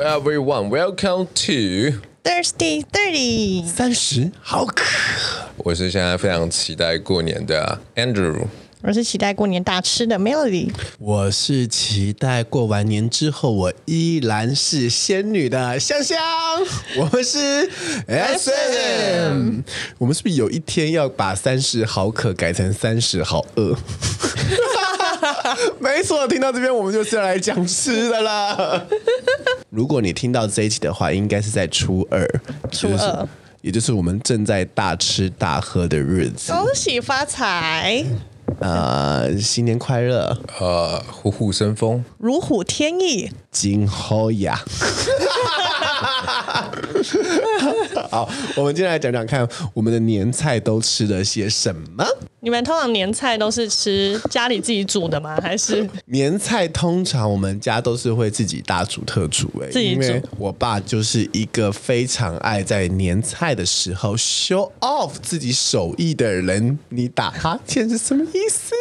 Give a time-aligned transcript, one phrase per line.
[0.00, 4.84] everyone, welcome to Thirsty Thirty 三十好渴。
[5.56, 8.46] 我是现在非常期待过年的 Andrew，
[8.82, 16.18] 我是期待过年大吃的 Melody，我是期待过完年之后我依然是仙女的香香。
[16.96, 17.68] 我们是
[18.06, 19.62] SM，
[19.98, 23.76] 我们是不是有一天要把三十好渴改成三十好饿？
[25.78, 28.86] 没错，听到这边我们就是要来讲吃的了。
[29.70, 32.26] 如果你听到这一期的话，应该是在初二，
[32.70, 33.28] 初二，就是，
[33.62, 36.52] 也就是我们正在大吃大喝的日子。
[36.52, 38.04] 恭喜发财！
[38.60, 40.36] 呃，新年快乐！
[40.58, 44.58] 呃，虎虎生风，如虎添翼，金猴呀！
[48.10, 52.04] 好，我们今天来讲讲看，我们的年菜都吃了些什么？
[52.40, 55.36] 你们通常年菜都是吃家里自己煮的吗？
[55.42, 59.66] 还是年菜通常我们家都是会自己大煮特煮，欸？
[59.66, 60.02] 哎，自己煮。
[60.02, 66.78] 因为我爸就是一个非常爱在年菜的时候 show off 自己手艺的人。
[66.90, 68.72] 你打哈欠是什么意思？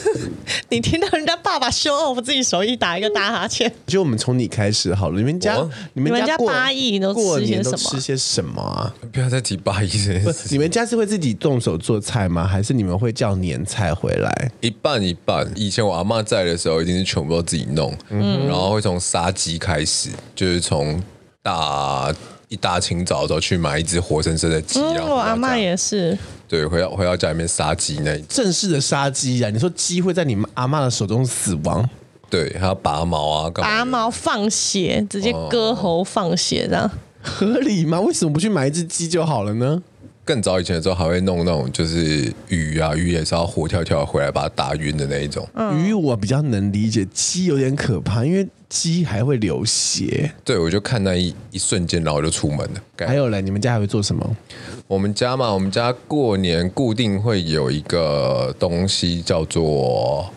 [0.68, 3.72] 你听到人家爸爸 show off 自己手艺，打一个大哈欠。
[3.86, 5.56] 就我们从你开始好了，你们家
[5.94, 8.94] 你们家八亿都过年都吃些什么啊？
[9.10, 10.48] 不要再提八亿这件事。
[10.50, 12.46] 你们家是会自己动手做菜吗？
[12.46, 12.97] 还是你们？
[12.98, 15.46] 会叫年菜回来，一半一半。
[15.54, 21.02] 以前我阿嬷在的时候，一定是全部都自己弄，嗯，然后会从杀鸡开始，就是从
[21.42, 22.12] 大
[22.48, 26.16] 一大清早的时候去买一只活生生的鸡，嗯，然后我阿嬷也是，
[26.48, 29.50] 对，回到回到家里面杀鸡那正式的杀鸡啊！
[29.50, 31.88] 你说鸡会在你阿嬷的手中死亡？
[32.30, 36.90] 对，还要拔毛啊，拔毛放血，直接割喉放血，这样，哦，
[37.22, 38.00] 合理吗？
[38.00, 39.82] 为什么不去买一只鸡就好了呢？
[40.28, 45.48] 更早以前的时候，还会弄那种就是鱼啊，鱼也是要活跳跳回来把它打晕的那一种。
[45.54, 50.30] 嗯、鱼我比较能理解，鸡有点可怕，因为鸡还会流血。
[50.44, 53.06] 对，我就看那一一瞬间，然后我就出门了。
[53.06, 54.36] 还有嘞，你们家还会做什么？
[54.86, 60.30] 我们家嘛，我们家过年固定会有一个东西叫做。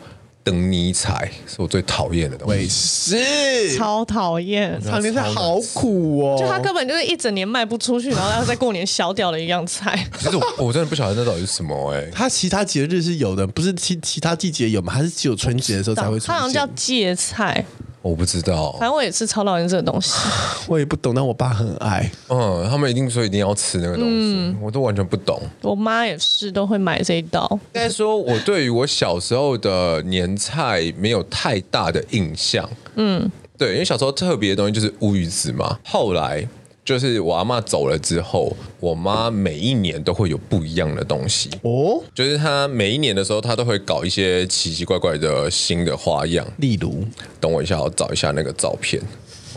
[0.43, 4.79] 灯泥菜是我最讨厌的东西，是超讨厌。
[4.83, 9.97] 常年菜好苦哦，就它根本就是一整年卖不出去，然后要在过年小掉的一样菜。
[10.17, 12.11] 其实我我真的不晓得那到底是什么哎、欸。
[12.11, 14.91] 它其他节日是有的，不是其其他季节有吗？
[14.91, 16.33] 还是只有春节的时候才会出现？
[16.33, 17.63] 它好像叫芥菜。
[18.01, 20.13] 我不知道，反正我也是超讨厌这个东西。
[20.67, 22.11] 我也不懂，但我爸很爱。
[22.29, 25.39] 嗯，他们一定说一定要吃那个东西，嗯、我都完全不懂。
[25.61, 27.47] 我妈也是都会买这一道。
[27.51, 32.67] 应该说，我对于我小时候的年菜没有太大的印象。
[32.95, 35.77] 嗯，对，因为小时候特别的东西就是乌鱼子嘛。
[35.85, 36.47] 后来。
[36.91, 42.03] 就是我阿妈走了之后，我妈每一年都会有不一样的东西哦。
[42.13, 46.45] 就是她每一年的时候，她都会搞一些奇奇怪怪的新的花样。
[46.57, 47.05] 例如，
[47.39, 49.01] 等我一下，我找一下那个照片。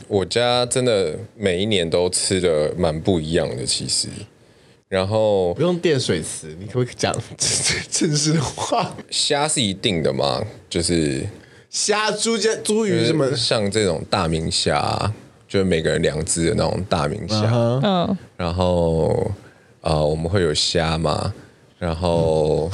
[0.06, 4.06] 我家真的每一年都吃的蛮不一样的，其实。
[4.89, 7.12] 然后不用垫水池，你可不可以讲
[7.91, 8.94] 正式的话？
[9.11, 10.41] 虾是一定的嘛？
[10.71, 11.27] 就是
[11.69, 13.34] 虾、猪、虾、猪鱼什么？
[13.34, 15.12] 像这种大明虾。
[15.55, 19.07] 就每个人两只的那种大明虾，嗯、uh-huh.，然后
[19.81, 21.33] 啊、呃，我们会有虾嘛，
[21.79, 22.69] 然后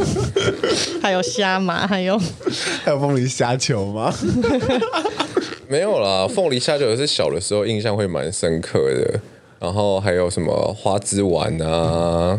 [1.00, 2.18] 还有虾嘛，还有
[2.84, 4.12] 还有凤梨虾球吗？
[5.68, 9.18] 没有啦，凤梨虾球是小的时候印象会蛮深刻的，
[9.58, 12.38] 然后还有什么花枝丸啊，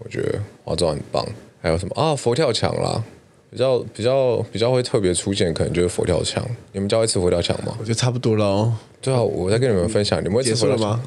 [0.00, 1.26] 我觉得花枝丸很棒，
[1.62, 3.02] 还有什么啊佛跳墙啦。
[3.50, 6.44] 比较比较比较会特别出现，可能就是佛跳墙。
[6.72, 7.74] 你们家会吃佛跳墙吗？
[7.78, 8.72] 我觉得差不多了哦。
[9.02, 11.02] 最好我再跟你们分享，你们会吃佛跳墙吗？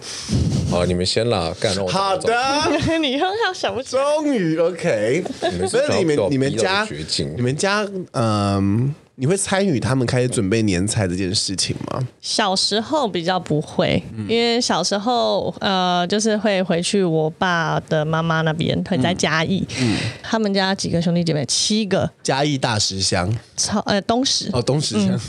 [0.70, 1.88] 好，你们先啦，干了。
[1.88, 2.34] 好的，
[3.02, 3.98] 你好像想不出。
[3.98, 5.24] 终于 OK。
[5.70, 6.88] 所以你们你们家
[7.36, 8.94] 你们家嗯。
[9.16, 12.08] 你会参与他们开始准备年菜这件事情吗？
[12.20, 19.64] 小时候比较不会，嗯、因为小时候呃，就是会回去我爸的妈妈那边，会在嘉义。
[19.80, 22.10] 嗯，他们家几个兄弟姐妹，七个。
[22.24, 25.20] 嘉义大石乡，超呃东石哦东石乡。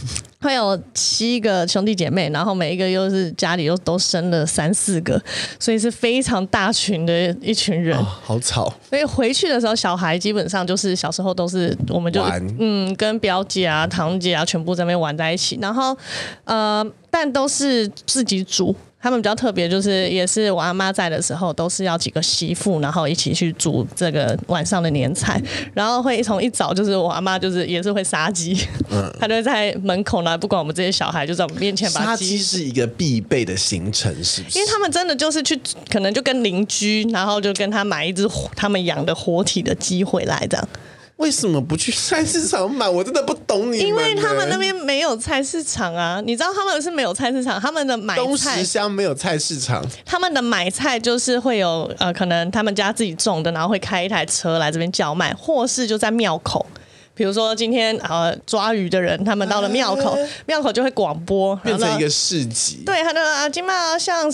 [0.45, 5.19] 嗯会有七个兄弟姐妹，然后每一个又是家里又都生了三四个，
[5.59, 8.71] 所以是非常大群的一群人，哦、好吵。
[8.91, 12.23] 所以回去的时候，小孩基本上就是小时候都是我们就
[12.59, 15.97] 嗯跟表姐啊、堂姐啊全部在那边玩在一起，然后
[16.45, 18.77] 呃但都是自己煮。
[19.05, 25.39] 他们比较特别，就是也是我阿妈在的时候，都是要几个媳妇，然后一起去煮这个晚上的年菜，
[25.75, 28.57] 然后会从一早就是我阿妈就是也是会杀鸡，
[28.91, 32.07] 嗯， 她就会在门口呢，不管我们这些小孩就在我们面前把鸡。
[32.07, 34.59] 杀鸡是一个必备的行程，是不是？
[34.59, 35.61] 因为他们真的就是去，
[35.91, 38.27] 可能就跟邻居，然后就跟他买一只
[38.57, 40.69] 他们养的活体的鸡回来这样。
[41.17, 42.89] 为什么不去菜市场买？
[42.89, 43.81] 我真的不懂你们。
[43.81, 56.67] 因为他们那边没有菜市场啊，你知道他们是没有菜市场，他们的买菜东石乡没有菜市场，他们的买菜就是会有呃，可能他们家自己种的，然后会开一台车来这边叫卖，或是就在庙口。
[57.15, 62.83] 比如说今天呃抓鱼的人，他们到了庙口，庙、欸、口就会广播，变成一个市集。
[62.85, 64.29] 对，他的啊，今嘛像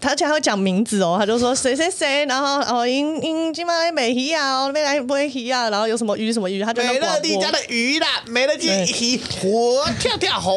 [0.00, 10.54] 他而且还会讲名字哦，他就说谁谁谁，然后哦因因今嘛美鱼啊，未来不会鱼啊，然后有什么鱼什么鱼，他就美乐蒂家的鱼啦，美乐蒂鱼活跳跳活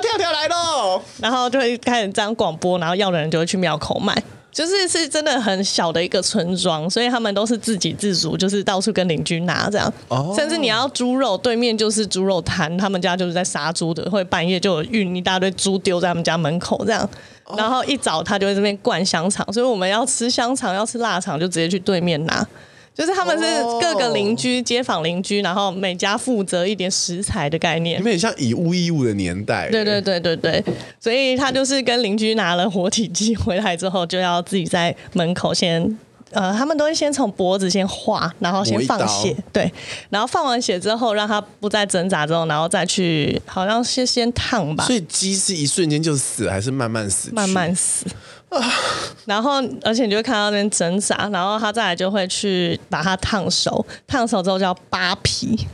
[0.00, 4.14] 跳跳来喽，然后就会开始这样广播，然后要的人就会去庙口买。
[4.56, 9.92] 就是是真的很小的一个村庄，所以他们都是自给自足，就是到处跟邻居拿这样。
[10.08, 10.34] Oh.
[10.34, 17.06] 甚至你要猪肉，对面就是猪肉摊，他们家就是在杀猪的，会半夜就有运一大堆猪丢在他们家门口这样。
[17.54, 22.48] 然后一早他就会这边灌香肠，所以我们要吃香肠，要吃腊肠，就直接去对面拿。
[22.96, 23.44] 就是他们是
[23.78, 29.68] 各个邻居、街坊邻居，然后每家负责一点食材的概念，有点像以物易物的年代。
[29.70, 30.64] 对对对对对，
[30.98, 35.98] 所以他就是跟邻居拿了活体鸡回来之后，就要自己在门口先，
[36.30, 39.70] 呃，他们都会先从脖子先划，然后先放血，对，
[40.08, 44.84] 然后放完血之后，让他不再挣扎之后，然后再去，好像是先烫吧。
[44.86, 47.28] 所以鸡是一瞬间就死，还是慢慢死？
[47.34, 48.06] 慢慢死。
[49.26, 55.66] 然后，而且你就会看到那边挣扎，然后他再来就会去把它烫熟，烫熟之后就要扒皮，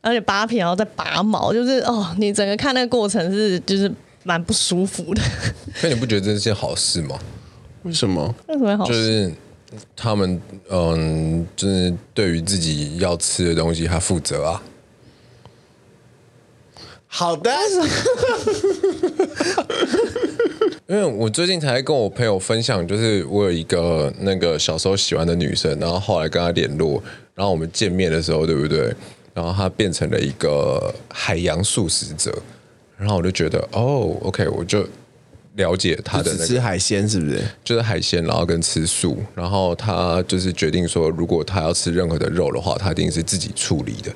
[0.00, 3.92] 而且扒皮然后再拔毛，就是哦，你整个看那个过程是就是
[4.24, 5.22] 蛮不舒服的。
[5.82, 7.18] 那你不觉得这是件好事吗？
[7.82, 8.34] 为什么？
[8.48, 8.92] 为什么好事？
[8.92, 9.32] 就是
[9.94, 10.40] 他们
[10.70, 14.62] 嗯，就是对于自己要吃的东西，他负责啊。
[17.14, 17.50] 好的。
[20.88, 27.02] 因为我最近才跟我朋友分享，就是我有一个那个小时候喜欢的女生，然后后来跟她联络，
[27.34, 28.94] 然后我们见面的时候，对不对？
[29.34, 32.34] 然后她变成了一个海洋素食者，
[32.96, 34.86] 然后我就觉得，哦，OK，我就
[35.56, 37.42] 了解她的、那个、吃海鲜是不是？
[37.62, 44.12] 就是海鲜，然后跟吃素，然后她就是决定说，如果她要吃任何的肉的话，她一定是自己处理的。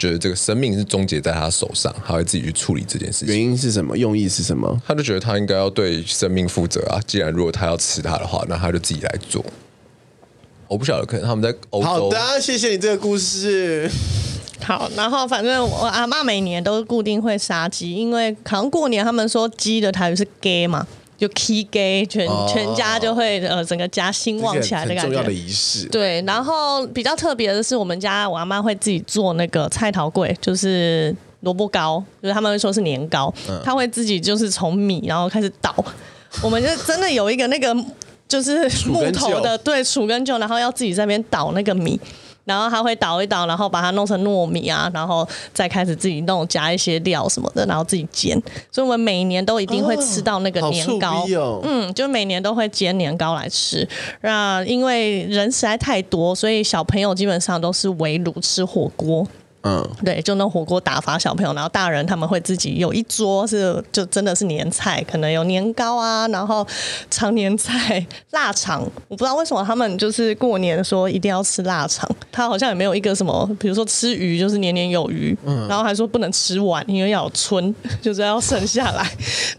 [0.00, 3.28] 觉得这个生命是终结在他手上，他会自己去处理这件事情。
[3.28, 3.94] 原因是什么？
[3.96, 4.80] 用意是什么？
[4.86, 6.98] 他就觉得他应该要对生命负责啊！
[7.06, 9.44] 既然如果他要吃它的话，那他就自己来做。
[10.66, 11.86] 我不晓得，可能他们在欧洲。
[11.86, 13.90] 好的，谢谢你这个故事。
[14.64, 20.86] 好，然后反正我阿妈每年都固定会杀鸡，因为好像过年他们说鸡的台语是 “gay” 嘛。
[21.20, 25.86] 就 key gay 全全家就会呃整个家兴旺起来的感觉，重要的仪式。
[25.88, 33.32] 对，然后比较特别的是，我们家我阿妈会自己做那个菜桃粿，就是萝卜糕，就是他们会说是年糕，
[33.62, 35.74] 他会自己就是从米然后开始捣，
[36.42, 37.76] 我们就真的有一个那个
[38.26, 42.00] 就是木头的 对杵跟臼，然后要自己在那边捣那个米。
[42.50, 48.36] 然后他会捣一捣，然后把它弄成糯米啊，然后再开始自己弄，加一些料什么的，然后自己煎。
[48.72, 53.88] 所以我们每年都一定会吃到那个年糕，哦哦、嗯，就每年都会煎年糕来吃。
[54.22, 59.24] 那因为人实在太多，所以小朋友基本上都是围炉吃火锅。
[59.62, 66.66] 嗯，对，就那火锅打发小朋友，然后大人他们会自己有一桌是就真的是年菜，可能有年糕啊，然后
[67.10, 79.06] 常年菜、腊肠，我不知道为什么他们就是过年说一定要吃腊肠，他好像也没有一个什么，比如说吃鱼就是年年有余，嗯，然后还说不能吃完，因为要有春，就是要剩下来，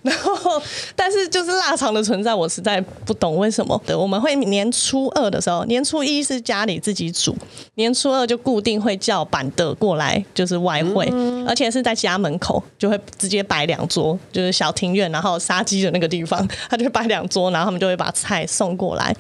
[0.02, 0.60] 然后
[0.96, 3.80] 但是就是腊肠的存在，我实在不懂为什么。
[3.86, 7.38] 对，我们会年初二的时候，年初一是家里自己煮，
[7.76, 9.91] 年初二就固定会叫板的过。
[9.92, 19.14] 过来就是外汇，嗯、而且是在家门口就会直接摆两桌，就是小庭院，然后杀鸡的那个地方， 他就会摆两桌，然后他们就会把菜送过来。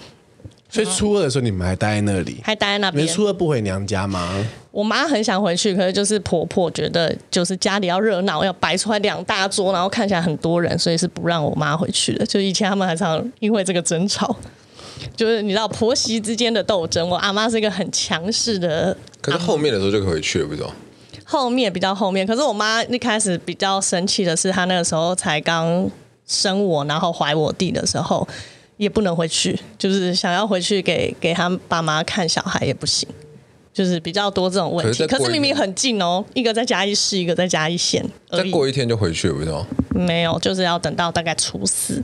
[0.69, 3.05] 所以初二的时候你们还待在那里，还待在那边？
[3.05, 4.47] 你初二不回娘家吗？
[4.71, 12.25] 我妈很想回去，可是就是婆婆觉得就是家里要热闹，要摆出来两大桌，然后看起来很多人，所以是不让我妈回去的。
[12.25, 14.33] 就以前他们还常因为这个争吵。
[15.15, 18.95] 就是你知道婆媳之间的斗争，我阿妈是一个很强势的。
[19.21, 20.71] 可是后面的时候就可以回去了，不知道。
[21.23, 25.89] 后面比较后面，可是我妈一开始比较生气的是，她那个时候才刚
[26.27, 28.27] 生我，然后怀我弟的时候，
[28.77, 33.07] 也不能回去，就是想要回去给给他爸妈看小孩也不行，
[33.71, 35.07] 就是比较多这种问题。
[35.07, 39.65] 可是明明很近哦，一个在嘉义市，一个在嘉义县，再过一天就回去了，不知道。
[39.89, 42.03] 没有，就是要等到大概初四。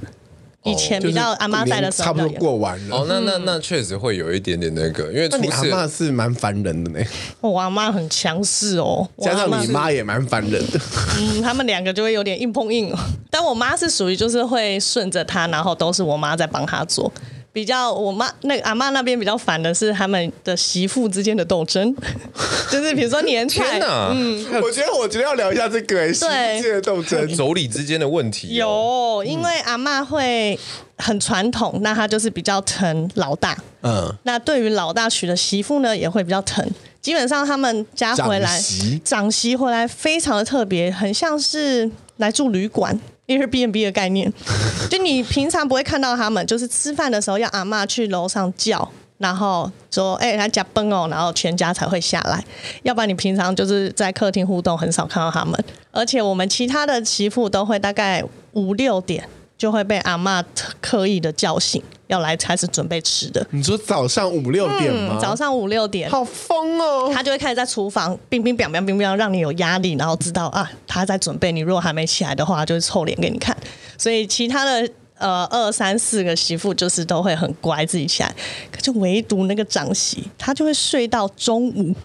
[0.67, 2.95] 以前比较阿妈在的时候，差不多过完了。
[2.97, 7.05] 哦，那那那确实会有一点点那个，因为你阿妈是蛮烦人的呢。
[7.41, 10.79] 我阿妈很强势哦，加上你妈也蛮烦人的。
[11.19, 12.97] 嗯，他们两个就会有点硬碰硬哦。
[13.29, 17.11] 但我妈是属于就是会顺着她，然后都是我妈在帮她做。
[17.57, 21.91] 比较我妈那个阿妈那边比较烦的是他们的媳妇之间的斗争，
[22.69, 30.59] 就是比如说年菜，嗯，我觉得我觉得要聊一下这个媳妇之间的斗争，妯娌之间的问题、哦、有，因为阿嬷会
[30.99, 36.63] 很传统，那她就是比较疼老大，嗯，那对于老大娶的媳妇呢，也会比较疼。
[37.01, 42.99] 基本上他们家回来，长媳，长媳回来非常的特别，很像是来住旅馆。
[43.27, 44.31] Airbnb 的概念，
[44.89, 52.43] 就你平常不会看到他们，就是吃饭的时候要阿嬷去楼上叫，然后说：“哎、欸，来加崩哦。”然后全家才会下来，
[52.83, 55.61] 要不然你平常就是在客厅互动，很少看到他们。
[55.91, 59.27] 而且我们其他的媳妇都会大概五六点。
[59.57, 60.43] 就会被阿嬷
[60.79, 63.45] 刻意的叫醒，要来开始准备吃的。
[63.49, 65.15] 你说早上五六点吗？
[65.17, 67.11] 嗯、早上五六点，好疯哦！
[67.11, 71.51] 他就会开始在厨房乒乒乓乓乒乒乓，让你有压力，然后知道啊他在准备。
[71.51, 73.57] 你如果还没起来的话，就是臭脸给你看。
[73.97, 74.87] 所以其他的
[75.17, 78.31] 呃二三四个媳妇就是都会很乖自己起来，
[78.71, 81.95] 可就唯独那个长媳，她就会睡到中午，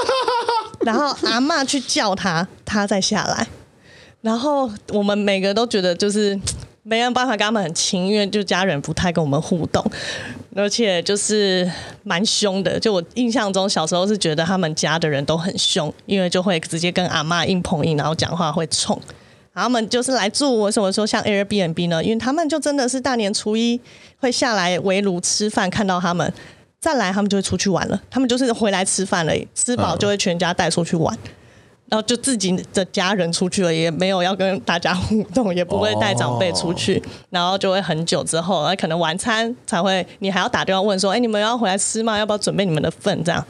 [0.84, 3.46] 然后阿嬷去叫她，她再下来。
[4.20, 6.38] 然后我们每个都觉得就是。
[6.84, 9.84] 没有办法跟他们很亲，因为就家人不太跟我们互动，
[10.56, 11.70] 而且就是
[12.02, 12.78] 蛮凶的。
[12.78, 19.00] 就我印象中，小时候是觉得他们家的人都很凶，因为就会直接跟阿嬷硬碰硬，然后讲话会冲。
[19.52, 22.02] 然后他们就是来住，为什么说像 Airbnb 呢？
[22.02, 23.80] 因为他们就真的是大年初一
[24.18, 26.32] 会下来围炉吃饭，看到他们
[26.80, 28.02] 再来，他们就会出去玩了。
[28.10, 31.14] 他们就是回来吃饭了，吃饱就会全家带出去玩。
[31.14, 31.30] 嗯
[31.92, 42.16] 然后就自己的家人出去了，也没有要跟大家互动，也不会带长辈出去，哦、然后就会很久之后，可能晚餐才会，你还要打电话问说，哎，你们要回来吃吗？
[42.16, 43.22] 要不要准备你们的份？
[43.22, 43.44] 这样，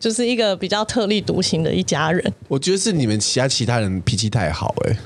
[0.00, 2.34] 就是一个比较特立独行的一家人。
[2.48, 4.96] 我觉得是你们其他其他人脾气太好，哎，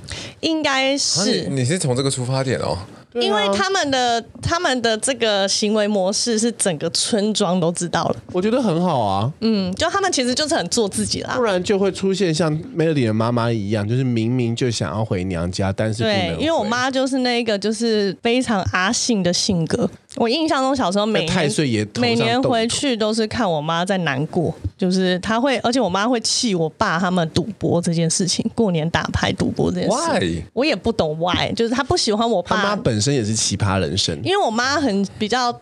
[0.40, 2.78] 应该是、啊、你，你是从这个出发点哦。
[3.14, 9.32] 因为他们的他们的这个行为模式是整个村庄都知道了，我觉得很好啊。
[9.40, 16.36] 嗯，就他们其实就是很做自己啦，不然就会出现像 Melody 的妈妈一样，就是明明就想要回娘家，但是不能。
[16.36, 19.90] 对，因为我妈就是那个就是非常阿信的性格。
[20.16, 29.96] 我印象中小时候每年太岁爷每年回去都是看我妈在难过，就是她会，而且我妈会气我爸他们赌博这件事情，过年打牌赌博这件事。
[29.96, 30.42] Why？
[30.52, 32.56] 我也不懂 Why，就是她不喜欢我爸。
[32.56, 35.52] 他妈本身也是奇葩人生，因为我妈很比较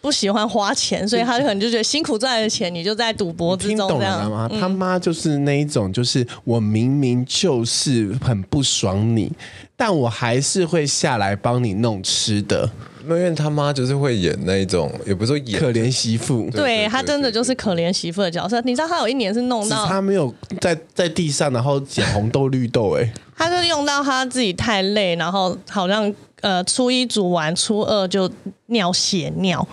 [0.00, 4.20] 不喜欢花钱，所以她可能就觉得辛苦赚的钱你就在赌博之中这样。
[4.20, 4.50] 听懂了吗？
[4.60, 9.32] 他妈就是那一种，就是我明明就是很不爽你，
[9.76, 12.68] 但我还是会下来帮你弄吃的。
[13.06, 18.58] 因为他妈就是会演那一种，也不是说演可怜媳妇，对，他真的就是可怜媳妇的角色。
[18.62, 26.10] 你知道他有一年是弄到他没有在在地上，然后捡红豆绿豆，哎，他就用到他自己太累，然后好像
[26.44, 28.30] 呃初一煮完，初二就
[28.66, 29.66] 尿血尿。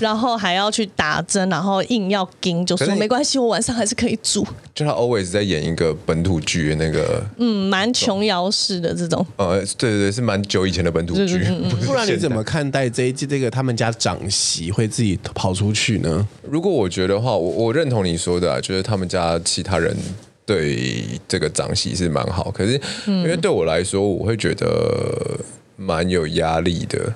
[0.00, 4.46] 然后还要去打针，然后硬要撑，就说没关系，我晚上还是可以煮。
[4.74, 9.24] 就他 always 在演一个本土剧的那个，嗯，蛮琼瑶式的这种。
[9.36, 11.38] 呃，对对对，是蛮久以前的本土剧。
[11.86, 16.28] 不然你怎么看待这一季这个他们家长媳会自己跑出去呢？
[16.42, 19.96] 如果我觉得话，我我认同你说的，啊，就是他们家其他人
[20.44, 25.38] 对这个长媳是蛮好，可是因为对我来说，我会觉得
[25.76, 27.14] 蛮有压力的。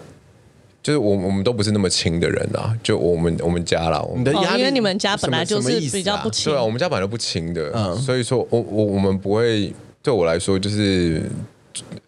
[0.80, 9.70] 就是我我们都不是那么亲的人啊，就我们我们家啦，我们的压力，因为你们家本来就是比较不亲，对啊，我们家本来就不亲的，嗯，所以说我我我们不会
[10.02, 11.20] 对我来说就是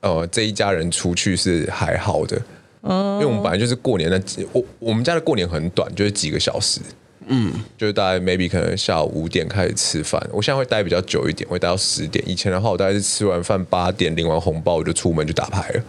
[0.01, 2.41] 呃这一家人出去是还好的，
[2.83, 6.81] 嗯，因为我们本来就是过年的，我我们家的过年很短，就是几个小时，
[7.27, 15.83] 嗯，就是大概 maybe 可能下午五点开始吃饭，我现在会待比较久一点，会待到十点，以前的话我大概是吃完饭八点领完红包我就出门就打牌了。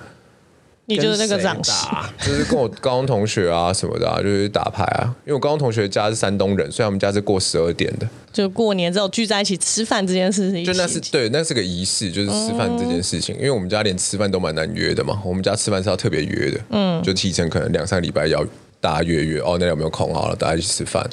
[0.95, 1.71] 你就是那个长媳，
[2.25, 5.13] 就是跟我高中同学啊什么的，啊，就是打牌啊。
[5.25, 8.07] 因为我高中同学家是山东人，所以我们家是过十二点的。
[8.31, 13.35] 就过年之后聚在一起吃饭这件事情，就那是对，那是个仪式，就是吃饭这件事情。
[13.35, 18.45] 因为我们家连吃饭都蛮难约的嘛，我们家吃饭是要特别约的，嗯，就提前可能两三个礼拜要
[18.79, 21.07] 大家约约哦，那有没有空好了，大家一起吃饭。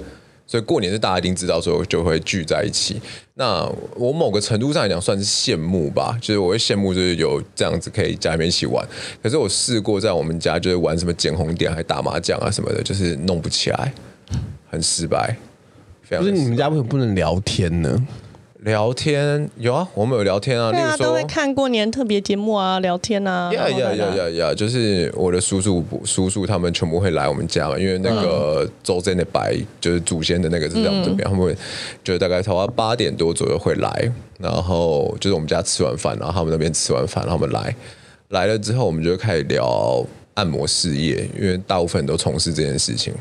[0.49, 3.01] 所以过年是大家一定知道，所以就会聚在一起。
[3.35, 8.83] 那我某个程度上来讲，算是羡慕吧，就是我会羡慕，就是有这样子可以家里面一起玩。
[9.23, 13.93] 可是我试过在我们家，就是玩什么捡红点，还打麻将啊什么的，就是弄不起来，
[14.71, 15.37] 很失败。
[16.03, 16.33] 非常失败。
[16.33, 18.07] 不是你们家为什么不能聊天呢？
[18.63, 23.53] 聊天有啊，我们有聊天啊，对啊，例如说都会看过年特别节目啊，聊天啊。
[23.53, 24.55] 呀呀呀呀呀！
[24.55, 31.57] 就是我的叔叔、叔叔他们全部会来我们家嘛，因为那个周真的白就是祖先的那个是这样这边，他们会
[32.03, 37.75] 就大概差不多八点多左右会来，然后就是我们家吃完饭，然后他们那边吃完饭，然后他们来
[38.31, 40.05] 来了之后，我们就开始聊。
[40.35, 43.13] 按摩事业，因为大部分都从事这件事情。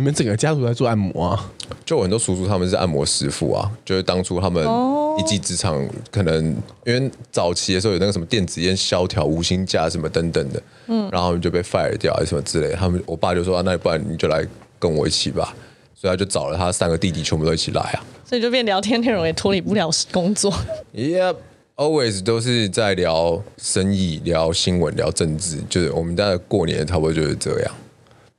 [0.00, 1.52] 你们整个家族在做按摩啊？
[1.84, 4.66] 就很多叔叔他们是按摩师傅啊，就是当初他们
[5.18, 12.72] 一技之长，可能因为早期的时候有那个什么电子烟萧条、无薪假什么等等的，嗯，然后他们就被 fire 掉还是什么之类。
[12.72, 14.42] 他们我爸就说啊，那不然你就来
[14.78, 15.54] 跟我一起吧，
[15.94, 18.02] 所以他就找了他三个弟弟，全部都一起来啊。
[18.24, 20.50] 所以就变聊天内容也脱离不了工作。
[20.94, 27.70] Yep，always 都是在聊生意、聊新闻、聊政治，就是我们家的过年差不多就是这样。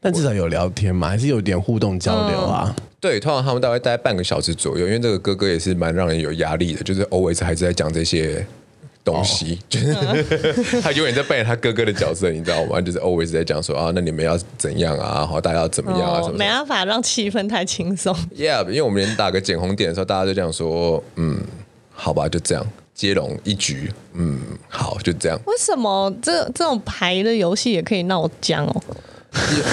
[0.01, 2.73] 但至少有聊天嘛，还是有点互动交流啊。
[2.75, 8.43] 嗯、对，通常他们大概待半个小时左右，因为这个哥哥也是蛮让人有压力的，就是 always 还是在讲这些
[9.03, 12.81] 东西，哦、就是、嗯、他永远在扮演他哥哥的角色，你知道吗？
[12.81, 15.23] 就是 always 在讲说啊，那你们要怎样啊？
[15.23, 16.19] 好，大家要怎么样啊？
[16.19, 16.37] 哦、什么？
[16.37, 18.11] 没办法让气氛太轻松。
[18.35, 21.39] Yeah，因为我们连打个剪红点的时候，大家就这样说，嗯，
[21.93, 22.65] 好吧，就这样
[22.95, 25.39] 接龙一局，嗯，好，就这样。
[25.45, 28.83] 为什么这这种牌的游戏也可以闹僵哦？
[29.33, 29.63] 也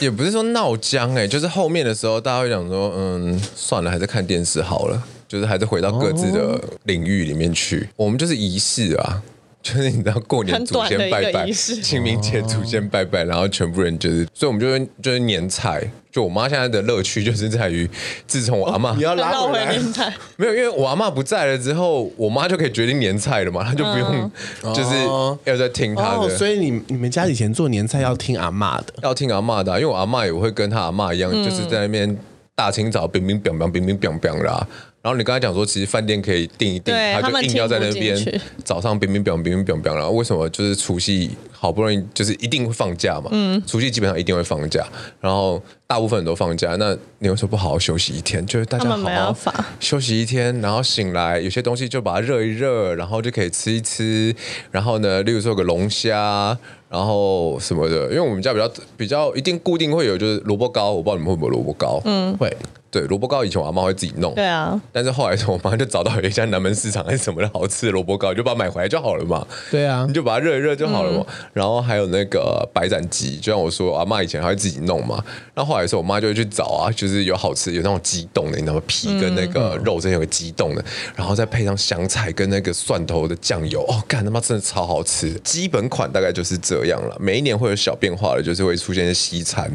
[0.06, 7.88] 也不是说闹僵哎，就是后面的时候，大家会讲说，嗯，算了，还是看电视好了，就是还是回到各自的领域里面去。
[7.96, 9.22] 我们就是仪式啊。
[9.66, 15.82] 就是你知道过年祖先拜拜，清明节祖先拜拜，然后全部人就是，所以我们就会就是年菜。
[16.16, 17.86] 就我妈现在的乐趣就是在于，
[18.26, 24.30] 自从我阿妈、哦、你要拉回来年菜， 没有，因为我阿妈不在了之后，我妈就可以决定年菜了嘛，她就不用
[24.72, 24.96] 就是
[25.44, 26.34] 要再听她的。
[26.38, 32.16] 所以你你们家以前做年菜要听阿妈的，要听阿妈的、啊，因为我阿妈也会跟她阿妈一样，就是在那边
[32.54, 34.66] 大清早冰冰冰冰冰冰冰冰啦。
[35.06, 38.18] 然后你刚才讲说，其实饭店可以订一订，他就硬要在那边
[38.64, 43.28] 早上乒乒乓乓乒乒乓乓，然后为什么就是除夕好不容易就是一定会放假嘛？
[43.30, 44.84] 嗯，除夕基本上一定会放假，
[45.20, 48.44] 然后大部分人都放假，那你为什么不好好休息一天？
[48.48, 54.34] 就是大家好好休息一天，然后醒来有些东西就把它热一热，然后就可以吃一吃。
[54.72, 56.58] 然后呢，例如说有个龙虾，
[56.90, 62.02] 然后什么的，因为我们家比较比较一定固定会有就是萝卜糕，我不知道你们会不会萝卜糕？
[62.04, 62.52] 嗯，会。
[62.96, 69.46] 对，萝卜糕以前我阿妈会自己弄，对啊，但是后来我妈就找到有一家南门市场还是什么的好吃的萝卜糕，就把它买回来就好了嘛。
[69.70, 71.22] 对啊，你就把它热一热就好了嘛。
[71.28, 75.22] 嗯、然后还有那个白斩鸡，就像我说，我阿妈以前还会自己弄嘛。
[75.52, 78.82] 然后后来的时候，我妈就会去找啊，就是有好吃有那种鸡冻的，你知道吗？
[78.86, 80.82] 皮跟那个肉之间有个鸡冻的，
[81.14, 85.34] 然后再配上香菜跟那个蒜头的酱油，哦，干他妈真的超好吃。
[85.44, 89.70] 基本款大概就是这样了，每一年会有小变化的，就是会出现西餐。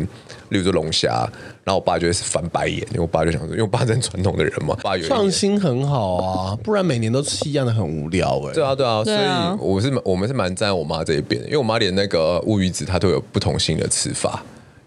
[0.52, 1.28] 例如说龙虾，
[1.64, 8.54] 然后我爸就会是翻白眼，因为我爸就想说，因为我爸是很传统的人嘛，爸有创新很好啊，不然每年都吃一样的很无聊哎、欸。
[8.54, 14.44] 对啊对啊，所以我是我们是蛮站在我妈这一边的，因为我妈连那个乌鱼子她都有不同性的吃法。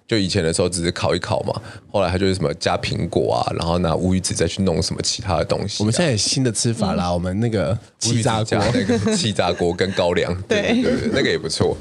[0.06, 5.80] 就以前的时候只是烤一烤嘛，后来他就是什么加苹果啊，然后拿乌鱼子再去弄什么其他的东西、啊。
[5.80, 11.74] 我们现在有新的吃法啦，嗯、我们那个气炸锅，那个气炸锅跟高粱， 对对对，对，那个也不错。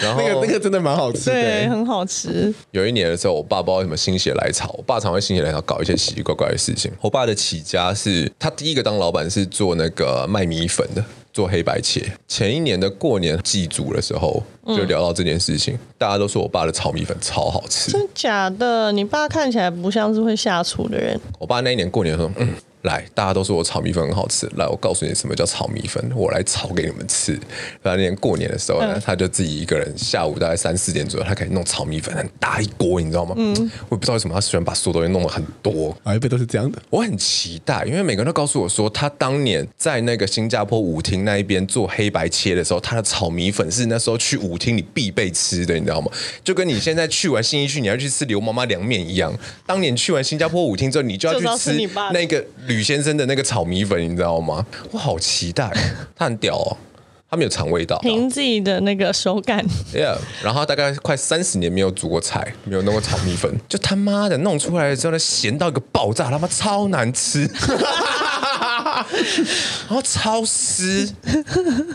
[0.00, 2.52] 然后那个那个真的蛮好吃的，对，很好吃。
[2.70, 6.90] 有一年的时候，我爸不知道什么心血来潮，我爸常会心血来潮搞一些奇奇怪怪的事情。
[7.02, 11.04] 我爸的起家是他第一个当老板是做那个卖米粉的。
[11.38, 17.92] 做黑白切，前一年的过年祭祖的时候，就聊到这件事情，嗯、大家都说我爸的炒米粉超好吃。
[17.92, 18.90] 真假的？
[18.90, 21.16] 你爸看起来不像是会下厨的人。
[21.38, 22.48] 我爸那一年过年说，嗯。
[22.88, 24.48] 来，大家都说我炒米粉很好吃。
[24.56, 27.32] 来，我告诉你什么叫炒米粉，我来炒给你们吃。
[27.82, 33.34] 然后那年过年的时候呢，嗯、他就自己一个人，下午大概三四点左右，他可以弄炒米粉，很大一锅，你知道吗？
[33.36, 33.54] 嗯，
[33.90, 35.94] 我也不知道为什么他喜欢把所有东西弄得很多。
[36.02, 36.80] 啊，一辈都是这样的。
[36.88, 46.10] 我很期待，因为每个人都告诉我说，他当年在那个新加坡舞厅那一边做黑白切的时候，他的炒米粉是那时候去舞厅里必备吃的，你知道吗？
[46.42, 49.36] 就跟你现在去完新一区，你要去吃刘妈妈凉面一样。
[49.66, 52.44] 当年去完新加坡舞厅之后，你就要去吃那个
[52.78, 53.42] 吕先生的那个。
[53.48, 54.64] 炒米粉，你知道吗？
[54.92, 55.72] 我好期待，
[56.14, 56.76] 他很屌哦，
[57.30, 59.64] 他没有尝味道，凭自己的那个手感。
[59.92, 67.48] Yeah，然后大概快三十年没有煮过菜，没有弄过炒米粉， 就他妈的弄出来之后呢，咸到一个爆炸，他妈超难吃。
[68.98, 71.08] 然后超湿，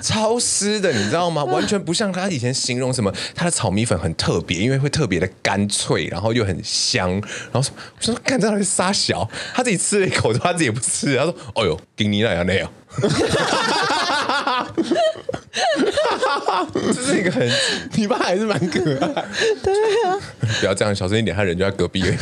[0.02, 1.44] 超湿的，你知道吗？
[1.44, 7.10] 完全不像他以前形容什么，他的炒米粉很特别，因为会特别的干脆，然后又很香。
[7.12, 11.18] 然后说，我说干这样是杀小，他自己吃了一口，他自己也不吃。
[11.18, 12.72] 他说，哦呦，给你那样那样。
[16.94, 17.50] 这是一个很，
[17.96, 19.26] 你爸还是蛮可爱。
[19.64, 19.74] 对
[20.06, 20.20] 啊，
[20.60, 22.04] 不要这样，小声一点，他人就在隔壁。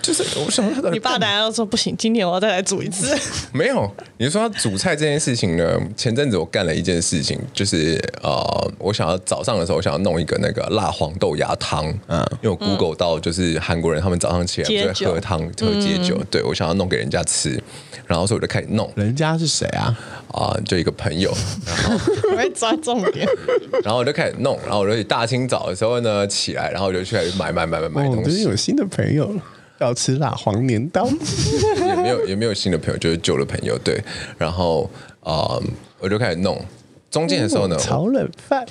[0.00, 3.14] 就是我想他的，你爸等下要说不行，今天我要再来煮一次。
[3.52, 5.78] 没有，你说他煮菜这件事情呢？
[5.94, 11.86] 前阵子我干了一件事情，就是呃，我想要早上的时候，我想要弄一个那个辣黄豆芽汤。
[12.06, 17.62] 嗯，因为我 Google 到就是韩国人他们早上起来就会喝汤喝解酒，对，我想要弄给人家吃，
[18.06, 18.90] 然后所以我就开始弄。
[18.96, 19.94] 人家是谁啊？
[20.32, 21.32] 啊，就一个朋友。
[21.66, 21.98] 然 后
[22.32, 23.26] 我会抓重点。
[23.84, 28.18] 然后我就开始弄，然后我就大清早的时候呢起来，然后我就去买买买买买东西。
[28.18, 29.42] 我最近有新的朋友了。
[29.78, 31.08] 要吃辣黄年刀，
[31.88, 33.78] 也没有也没有新的朋友，就是旧的朋友。
[33.78, 33.98] 对，
[34.36, 34.82] 然后
[35.20, 35.62] 啊、呃，
[36.00, 36.62] 我就开始弄。
[37.10, 38.64] 中间的时候呢，炒冷饭。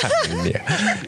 [0.00, 0.10] 看
[0.42, 0.60] 脸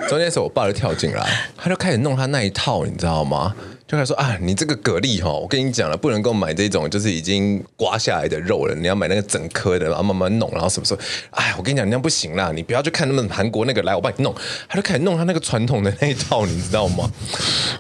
[0.09, 3.57] 中间的时候，我爸就跳进来，他就开始弄他那一套，你知道吗？
[3.89, 11.01] 就开始说啊，你这个蛤蜊哈，我跟你讲了，不能够买这种就是已经刮下来的肉了，你要买那个整颗的，然后慢慢弄，然后什么时候？
[11.31, 14.35] 哎，我跟你讲，你那样不行啦，你不要去看他们韩国那个，来，我帮你弄。
[14.69, 17.11] 他就开始弄他那个传统的那一套，你知道吗？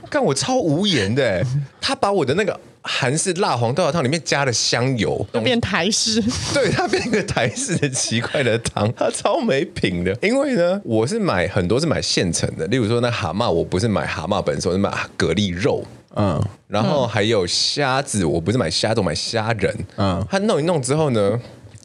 [0.09, 1.44] 看我超无言的，
[1.79, 6.23] 他把我的那个韩式辣黄豆芽汤里面加了香油，变台式，
[6.55, 10.16] 对，他变一个台式的奇怪的汤，他超没品的。
[10.23, 15.85] 因为呢，我是买很多是买现成的，例如说那蛤蟆，我不是买蛤蟆本身，我是买蛤蜊肉。
[16.16, 19.75] 嗯，然后还有虾子，我不是买虾子，我买虾仁。
[19.97, 21.38] 嗯，他弄一弄之后呢，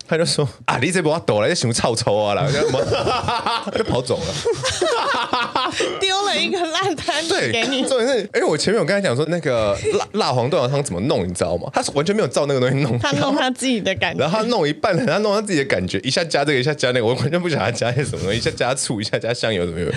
[0.08, 2.46] 他就说啊，你这不要抖了，这什么臭臭啊了，
[3.66, 7.84] 他就跑走了，丢了一个烂摊子给你。
[7.84, 11.70] 重点是，因为我前面有跟他讲说那个辣辣黄豆芽汤怎么弄，你知道吗？
[11.74, 14.20] 他是完全没有照那个东西弄，他弄他自己的感觉。
[14.22, 19.90] 然后他弄一半，他弄他自己的感觉，一下加这个，一下加那个，我完全不晓得他加些什么东西，一下加醋，一下加香油，怎么样？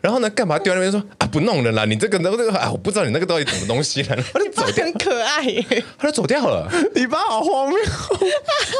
[0.00, 1.84] 然后呢，干嘛丢在那边说啊，不弄了啦？
[1.84, 4.16] 你这个那个，啊，我不知道你那个到底什么东西了。
[4.32, 6.68] 他就走掉，很可爱耶，他就走掉了。
[6.94, 7.78] 你爸好荒谬，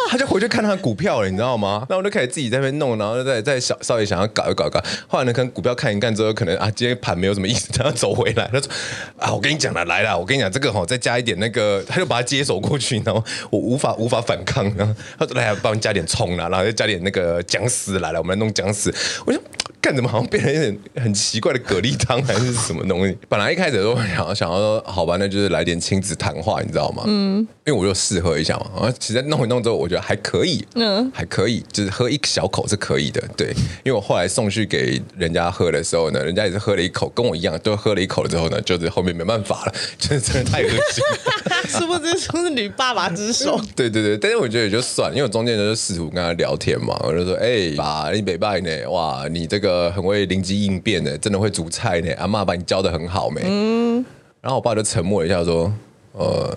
[0.08, 1.86] 他就回去看他股票了，你知道吗？
[1.88, 4.82] 那我就开始自己在那边弄，然后再再小稍微想要搞一搞搞。
[5.06, 8.48] 后来呢，可能股票看一看之后，可能啊，今天盘没有什么意思，他要走回来。
[8.52, 8.70] 他说
[9.18, 18.94] 啊，我跟你讲了，来了，我跟你讲这个哈，再加一点那个，他就把它接手过去，然后我无法无法反抗，然后他说来，帮你加点葱啦，然后再加点那个姜丝来了，我们来弄姜丝。
[19.26, 19.40] 我就。
[19.80, 23.16] 干怎么好像变成一点很奇怪的蛤蜊汤还是什么东西？
[23.28, 27.04] 本来一开始都想要想要说好吧，那就是来点亲子谈话，你知道吗？
[27.06, 33.48] 嗯，因为我就试喝一下嘛，然后其实弄一弄之后，我觉得还可以，嗯，还可以，就是喝一小口是可以的，对。
[33.82, 42.18] 因为我后来送去给人家喝的时候呢，人家也是喝了一口，跟我一样，都喝了一口了之后呢，就是后面没办法了，就是真的太恶心了， 是不是？
[42.18, 43.58] 是不是女爸爸之手？
[43.74, 48.70] 对对对，但是我觉得也就算，因为我中间就试图跟他聊天嘛，我就说，哎、欸，爸，你北拜呢？
[48.90, 49.69] 哇，你这个。
[49.70, 52.12] 呃，很会灵机应变的，真的会煮菜呢。
[52.18, 53.42] 阿妈把你教的很好没？
[53.44, 54.04] 嗯。
[54.40, 55.72] 然后我爸就沉默了一下，说
[56.12, 56.56] ：“呃，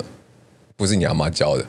[0.76, 1.66] 不是你阿妈教的。”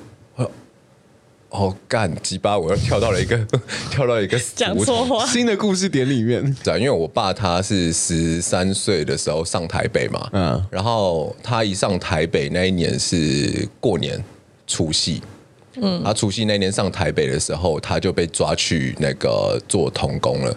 [1.51, 2.59] 哦，干鸡巴！
[2.59, 3.39] 我又跳到了一个
[3.89, 6.43] 跳到一个讲错话新的故事点里面。
[6.65, 14.21] 对，因为我爸他是十三岁的时候上台北嘛，嗯，然后他一上台北那一年是过年
[14.67, 15.23] 除夕，
[15.77, 20.57] 嗯，他除夕那年上台北的时候，他就被抓去那个做童工了。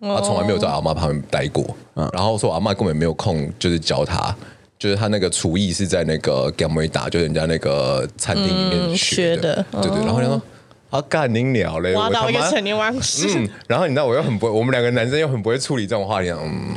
[0.00, 4.34] 他从来没有在阿妈旁边待过，嗯，然后说阿妈根本没有空，就是教他，
[4.78, 10.04] 就是他那个厨艺是在那个 Gamma 打，就是人家那个餐厅里面学的，嗯、学的对对。
[10.04, 10.42] 然后他说
[10.90, 13.26] 啊，干你鸟嘞，挖到一个陈年往事。
[13.38, 16.76] 嗯，然后你知道我又很不会，我们两个男生又很不会处理这种话题，嗯，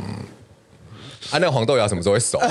[1.30, 2.38] 啊，那个黄豆芽什么时候会熟？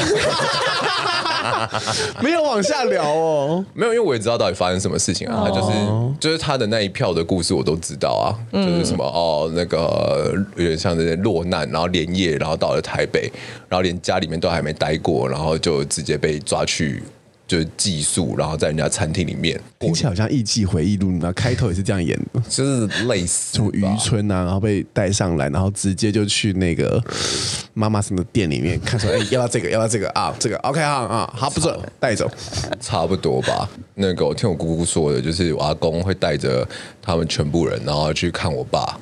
[2.21, 5.43] 没有往下聊哦，没有，因为我也知道到底发生什么事情啊。
[5.45, 5.71] 他就是
[6.19, 13.31] 就是他的那一票的故事我都知道啊，就是什么哦，那个有点像这些落难，然后连夜，然后到了台北，
[13.67, 17.03] 然后连家里面都还没待过，然后就直接被抓去。
[17.49, 27.03] 就是寄宿，然后在人家餐厅里面，听起来好像《艺伎回忆录》，你知道开头也是这样演的，就是类似从渔村啊，然后被带上来，然后直接就去那个
[27.73, 30.31] 妈妈什么店里面，看说哎，要不要这个，要不要这个啊？
[30.39, 32.29] 这个 OK 啊啊，好不准，带走，
[32.79, 33.67] 差不多吧。
[33.95, 36.63] 那个我听我姑姑说的，就是我阿公会带着
[37.01, 38.95] 他们全部人，然后去看我爸，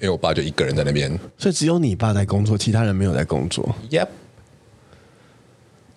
[0.00, 3.72] 因为我爸就一个人在那边，所以只有你爸在工作，其他人没有在工作。
[3.90, 4.08] Yep。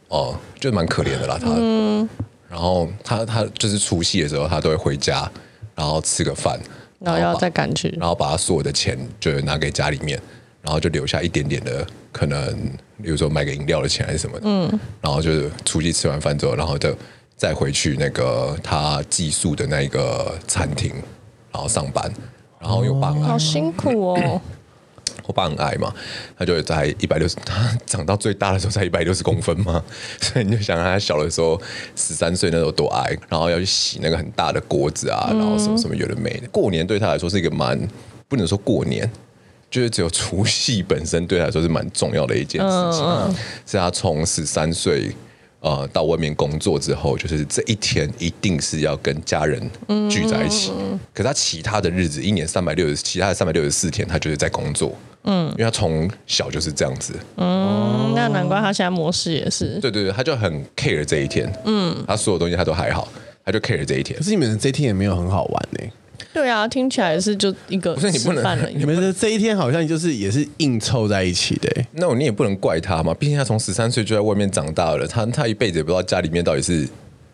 [0.09, 1.47] 哦，就蛮可怜的啦，他。
[1.57, 2.07] 嗯。
[2.49, 5.29] 然后他他就是除夕的时候，他都会回家，
[5.75, 6.59] 然后吃个饭，
[6.97, 10.19] 然后要再赶去，然后把他所有的钱就拿给家里面，
[10.63, 12.57] 然后就留下一点点的可能，
[13.03, 14.45] 比如说买个饮料的钱还是什么的。
[14.45, 14.79] 嗯。
[14.99, 16.97] 然后就是除夕吃完饭之后，然后就
[17.35, 20.91] 再回去那个他寄宿的那个餐厅，
[21.51, 22.11] 然后上班，
[22.59, 23.25] 然后又帮、哦。
[23.27, 24.41] 好辛苦哦。
[25.29, 25.93] 我爸很矮嘛，
[26.35, 29.83] 他就在一百六十，他长到最大的时候才一百六十公分嘛，
[30.19, 31.61] 所以你就想他小的时候
[31.95, 36.47] 十三岁那时候多矮，然后要去洗那个很大的锅子啊，然后什么什么有的没的。
[36.49, 37.79] 过年对他来说是一个蛮
[38.27, 39.07] 不能说过年，
[39.69, 43.35] 就是只有除夕本身对他来说是蛮重要的一件事情，嗯、
[43.67, 45.11] 是他从十三岁
[45.61, 49.59] 呃到外面工作之后，就是这一天一定是要跟家人
[50.09, 50.71] 聚在一起。
[50.77, 54.95] 嗯、可是他其他的日子，一年三百六十，其他的三百六十四天，他就是在工作。
[55.23, 57.13] 嗯，因为他从小就是这样子。
[57.35, 59.77] 嗯，那难怪他现在模式也是。
[59.81, 61.51] 对对对，他就很 care 这一天。
[61.65, 63.05] 嗯，他所有东西他都还好，
[63.43, 64.17] 他就 care 这一天。
[64.17, 65.91] 可是你们的这一天也没有很好玩呢、欸。
[66.33, 71.87] 对啊，听起来是就一个不是你不能， 你们的这一天好像就是也是硬凑在一起的、欸。
[71.93, 76.87] 那你也不能怪他嘛，毕竟他从十三岁就在外面长大了，他他一辈子也不知道家里面到底是。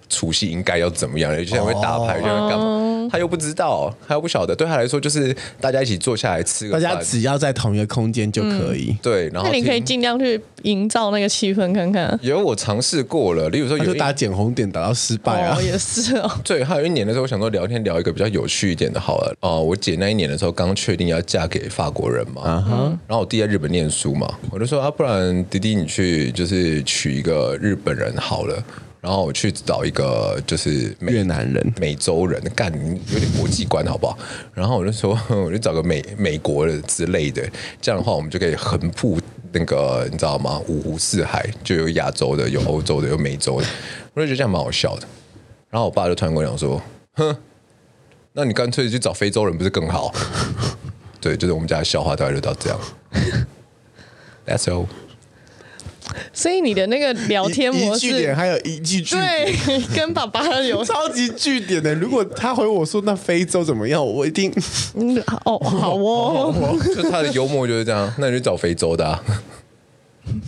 [0.09, 1.35] 除夕应该要怎么样？
[1.35, 3.09] 有些人会打牌，有些人干嘛？
[3.11, 4.55] 他又不知道，他又不晓得。
[4.55, 8.95] 对他来说，就是大家一起坐下来吃个饭，大家只要在同一个空间就可以。
[9.01, 12.17] 对，然后那你可以尽量去营造那个气氛，看看。
[12.23, 16.31] 有我尝试过了，例如说，有打捡红点打到失败啊，也是哦。
[16.43, 19.35] 对，还有一年的时候，我想说聊天聊一个比较有趣一点的，好了。
[19.41, 22.65] 哦，我姐那一年的时候刚确定要嫁给法国人嘛，
[23.07, 28.63] 然后我弟在日本念书嘛，我就说啊，不然弟弟你去就是娶一个日本人好了。
[29.05, 34.17] 然后我去找一个就是越南人、美洲人，干有点国际观，好不好？
[34.51, 37.47] 然后我就说， 我就找个美美国的之类的，
[37.79, 39.19] 这样的话我们就可以横铺
[39.51, 40.59] 那个，你知道吗？
[40.67, 43.67] 五湖四海，就有亚洲的，有欧洲的，有美洲的，
[44.15, 45.07] 我就觉得这样蛮好笑的。
[45.69, 46.81] 然后我爸就突然跟我讲说
[47.13, 47.37] ：“哼，
[48.33, 50.11] 那你干脆去找非洲人不是更好？”
[51.21, 52.79] 对，就是我们家的笑话大概就到这样。
[54.47, 54.87] That's all。
[56.33, 59.55] 所以你的那个聊天模式，句点还有一句句对，
[59.95, 61.93] 跟爸爸有 超级句点的。
[61.95, 64.51] 如果他回我说那非洲怎么样，我一定
[64.95, 68.13] 嗯哦好哦，就他的幽默就是这样。
[68.17, 69.21] 那你去找非洲的啊。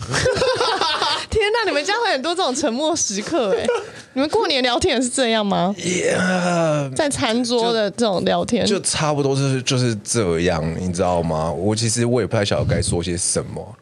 [1.29, 3.65] 天哪，你们家会很多这种沉默时刻哎？
[4.13, 11.51] 你们过年聊天也是这样吗？Yeah, 在餐桌的这种聊天，就，就差不多是就是这样，你知道吗？
[11.51, 13.77] 我其实我也不太晓得该说些什么。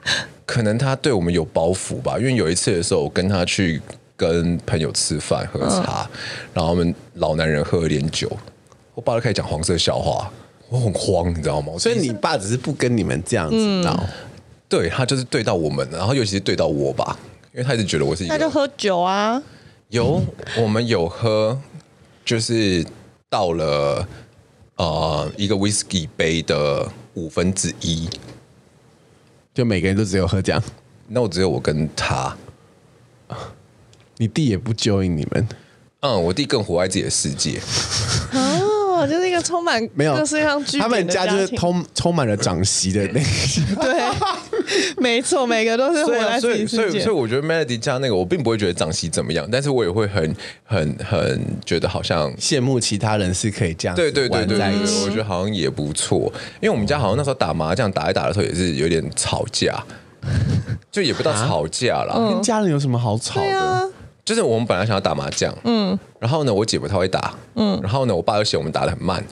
[0.46, 3.82] 可能他对我们有包袱吧，因为有一次的时候，我跟他去
[4.16, 6.20] 跟朋友吃饭喝茶，嗯、
[6.54, 8.32] 然后我们老男人喝了点酒，
[8.94, 10.32] 我爸就开始讲黄色笑话，
[10.70, 11.74] 我很慌，你知道吗？
[11.80, 14.08] 所以你爸只是不跟你们这样子闹，嗯、
[14.70, 17.18] 对他就是对到我们，然后尤其是对到我吧，
[17.52, 19.42] 因为他一直觉得我是一个，那就喝酒啊，
[19.90, 20.22] 有
[20.58, 21.60] 我们有喝，
[22.24, 22.86] 就是
[23.30, 24.08] 到了
[24.76, 28.08] 呃一个 whisky 杯的五分之一。
[29.56, 30.62] 就每个人都只有喝这样，
[31.08, 32.36] 那我只有我跟他，
[34.18, 35.48] 你弟也不 join 你们，
[36.02, 37.58] 嗯，我弟更活在自己的世界，
[38.34, 43.94] 哦，就是一个充满没有，他，他们家就是充充满了长媳的那个， 对，
[44.98, 54.66] 没错，每个都是活在自己世界，所以所以所以我觉得 Melody 家那个，我并不会觉得长媳怎么样，但是我也会很很很觉得好像羡慕其他人是可以这样，对对对对对，
[55.04, 59.84] 我觉得好像也不错，因为我们家好像那时候打麻将打一打的时候也是有点吵架，
[60.92, 63.92] 就也不到吵架了，跟家人有什么好吵的？
[64.24, 69.24] 就是我们本来想要打麻将，嗯，然后呢，我姐夫他会打，嗯，然后呢，我爸又嫌我们打的很慢，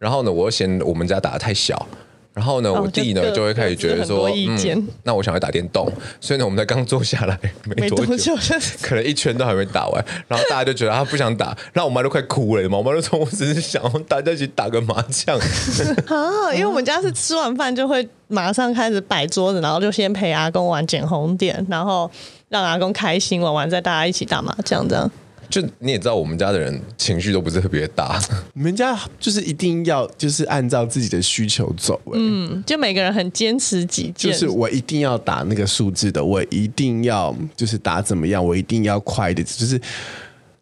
[0.00, 1.86] 然后呢，我又嫌我们家打的太小，
[2.34, 5.90] 然后呢，我弟呢就会开始觉得说，嗯，那我想要打电动，
[6.20, 7.38] 所以呢，我们才刚坐下来
[7.76, 8.34] 没多久，
[8.80, 15.38] 可能一圈都还没打完，然后大家就觉得他不想打，然后我妈都快哭了嘛，我妈就说我只是想大家一起打个麻将，
[16.08, 22.10] 啊，因为我们家是吃完饭就会马上开始摆桌子，然后就先陪阿公玩捡红点，然后。
[22.52, 25.10] 让阿公开心玩完，再大家一起打麻将，这样。
[25.52, 28.18] 就你也知道，我们家的人情绪都不是特别大。
[28.54, 39.78] 你们家就是一定要就是按照自己的需求走，嗯，就每个人很坚持己见，就是我一定要打那个数字的，我一定要就是打怎么样，我一定要快的，就是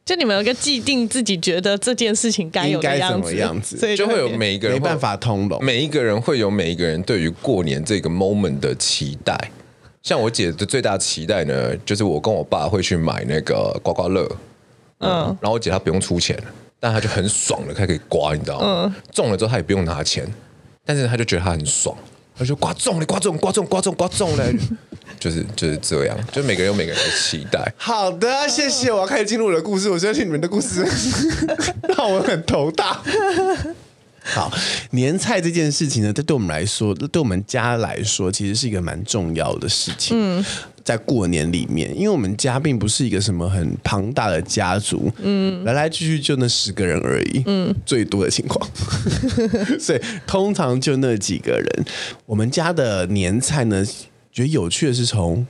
[0.05, 9.39] 就你们有个既定自己觉得这件事情该有的样子，样子，所以就会有每一个人没办法通融，每一个人会有每一个人对于过年这个 moment 的期待。
[10.03, 14.27] 像我姐的最大期待呢，就是我跟我爸会去买那个刮刮乐，
[15.01, 16.39] 嗯，然后我姐她不用出钱，
[16.79, 18.85] 但她就很爽的，她可以刮，你知道吗？
[18.85, 20.27] 嗯，中了之后她也不用拿钱，
[20.85, 21.97] 但是她就觉得她很爽，
[22.37, 24.45] 她就刮中了，刮中，刮中，刮中，刮中了，
[25.19, 27.73] 就是就是这样，就每个人有每个人的期待。
[27.77, 30.87] 好的，谢谢，我要开始进入我的故事，我相信你们的故事
[31.97, 33.03] 让我很头大。
[34.23, 34.53] 好，
[34.91, 40.17] 年菜这件事情呢，这对我们来说，对我们家来说，其实是一个蛮重要的事情。
[40.19, 40.45] 嗯，
[40.85, 48.69] 在过年里面，因为我们家并不是一个什么很庞大的家族，嗯，来来去去就那十个人而已，嗯，最多的情况，
[49.81, 51.85] 所以通常就那几个人。
[52.27, 53.85] 我们家的年菜呢，
[54.31, 55.47] 觉得有趣的是从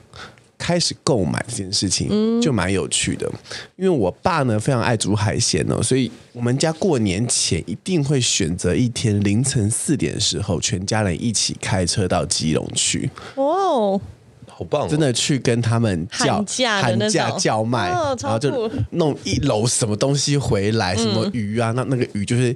[0.61, 3.27] 开始购买这件事情，就蛮有趣的。
[3.75, 13.09] 因为我爸呢非常爱煮海鲜哦，所以我们家过年前一定会选择一天凌晨四点的时候，全家人一起开车到基隆去。
[13.33, 13.99] 哦。
[14.47, 14.87] 好棒、哦！
[14.87, 22.55] 真的去跟他们叫喊价喊价叫卖，哦、然后就弄一篓什么东西回来，什么鱼啊，嗯、那那个鱼就是。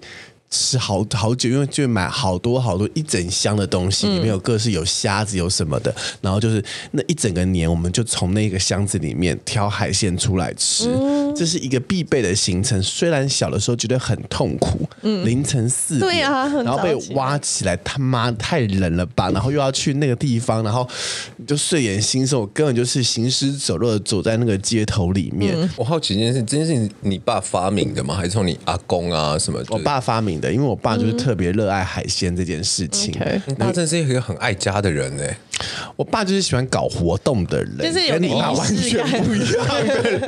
[0.56, 12.82] 吃好好久，因为就买好多好多一整箱的东西，里面有各式有虾子有什么的，嗯、然后就是那一整个年，我们就从那个箱子里面挑海鲜出来吃，嗯、这是一个必备的行程。
[12.82, 20.88] 虽然小的时候觉得很痛苦，嗯、凌晨四点，对啊，然后被挖起来，他妈太冷了吧，然后又要去那个地方，然后
[21.46, 25.54] 就睡眼惺忪，我根本就是行尸走肉的走在那个街头里面。
[25.58, 28.15] 嗯、我好奇一件事，这件事情你爸发明的吗？
[28.15, 29.62] 还是从你阿公啊什么？
[29.70, 30.54] 我爸发明的。
[30.54, 33.14] 因为我爸就是特别热爱海鲜这件事情，
[33.58, 35.24] 他真是一个很爱家的人呢。
[35.96, 40.22] 我爸就是喜欢搞活动的人，就是跟你爸完全不一样的人。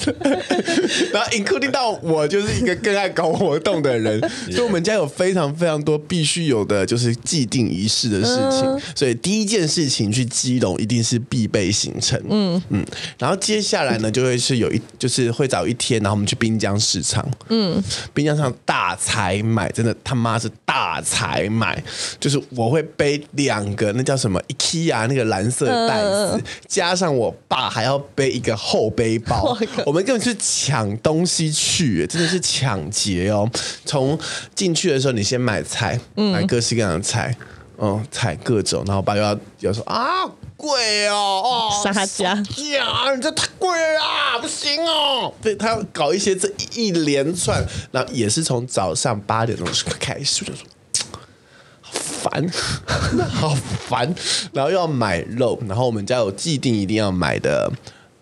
[1.12, 4.20] 然后 including 到我就是一个更爱搞活动的人，
[4.52, 8.82] 所以我们家有非常非常多必须有的就是既定仪式的事情。
[8.96, 12.22] 所以第一件事情去基隆一定是必备行程。
[12.30, 12.86] 嗯嗯，
[13.18, 17.28] 然后接下来呢就会是有一就是会找一天，然后我们去滨江市场。
[17.50, 21.82] 嗯，滨江市场大采买，真的他妈是大采买，
[22.20, 25.28] 就是我会背两个那叫什么 IKEA 那个。
[25.28, 33.46] 蓝色袋子，加上我爸还要背一个厚背包， 我们根本是抢东西去，真的是抢劫哦！
[33.84, 34.18] 从
[34.56, 37.36] 进去的时候，你先买菜，买各式各样的菜，
[37.78, 40.26] 嗯，菜各种，然后我爸又要要说啊，
[40.56, 45.34] 贵哦，哦，杀价呀，你这太贵了啦，不行哦！
[45.42, 49.68] 对，他要搞一些这一连串，然后也是从早上八点钟
[50.00, 50.66] 开始就说。
[52.08, 52.50] 烦，
[53.30, 53.54] 好
[53.88, 54.14] 烦，
[54.54, 57.72] 然后又要买肉，然后我们家有既定一定要买的，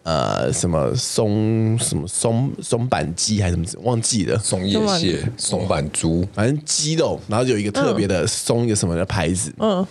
[0.03, 9.85] 呃，什么松什么松松板鸡还是什么，忘记了，松叶蟹、松板猪，反正鸡肉，然后有一个特别的松一个什么的牌子，嗯。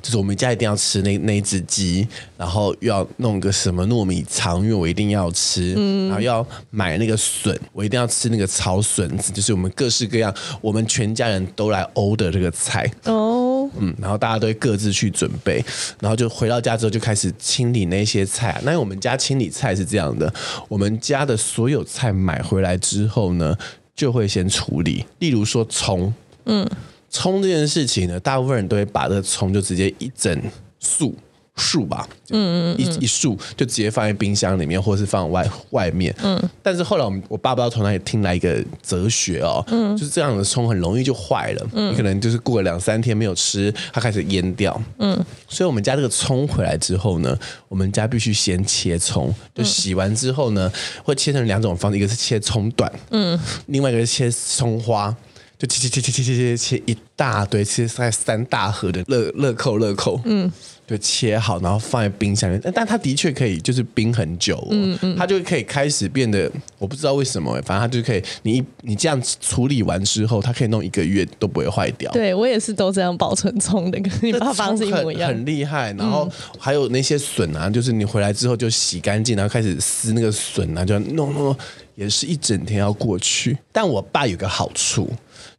[0.00, 2.06] 就是我们家一定要吃那那只鸡，
[2.36, 15.64] 然后又要弄个什么糯米肠，因为我一定要吃，嗯、然后要买那个笋，我一定要吃那个炒笋子，就是我们各式各样，我们全家人都来 order 这个菜哦，嗯，然后大家都会各自去准备，
[16.00, 18.60] 然后就回到家之后就开始清理那些菜。
[18.64, 20.32] 那我们家清理菜是这样的，
[20.68, 23.56] 我们家的所有菜买回来之后呢，
[23.96, 26.12] 就会先处理，例如说葱，
[26.44, 26.68] 嗯。
[27.12, 30.42] 葱这件事情呢，大部分人都会把这个葱就直接一整
[30.80, 31.14] 束
[31.54, 36.12] 束吧，嗯嗯，一一束就直接放在冰箱里面，或是放外外面。
[36.22, 45.14] 嗯，但是后来我们我爸不知道从哪里听来一个哲学哦，嗯，就是这样的葱很容易就坏了，嗯，你可能就是过了两三天没有吃，它开始蔫掉，嗯，
[45.46, 50.72] 所以我们家这个葱回来之后呢，我们家必须先切葱，就洗完之后呢，
[51.04, 55.14] 会切成两种方式，一个是切葱段，嗯，另外一个是切葱花。
[55.62, 60.50] 就切切切切切切切一大堆，切大概三大盒的乐乐扣乐扣，嗯，
[60.84, 62.72] 就切好，然后放在冰箱里面。
[62.74, 72.10] 但它的确可以，就是冰很久，哦，嗯嗯，它就可以开始变得，我不知道为什么，反正它就可以，你你这样处理完之后，它可以弄一个月都不会坏掉。
[72.10, 75.92] 对我也是都这样保存葱的，跟你爸方式一模一样，很厉害。
[75.92, 81.56] 然后还有那些笋啊，就是你回来之后就洗干净，然后开始撕那个笋啊，就弄弄，
[81.94, 83.56] 也是一整天要过去。
[83.70, 85.08] 但我爸有个好处。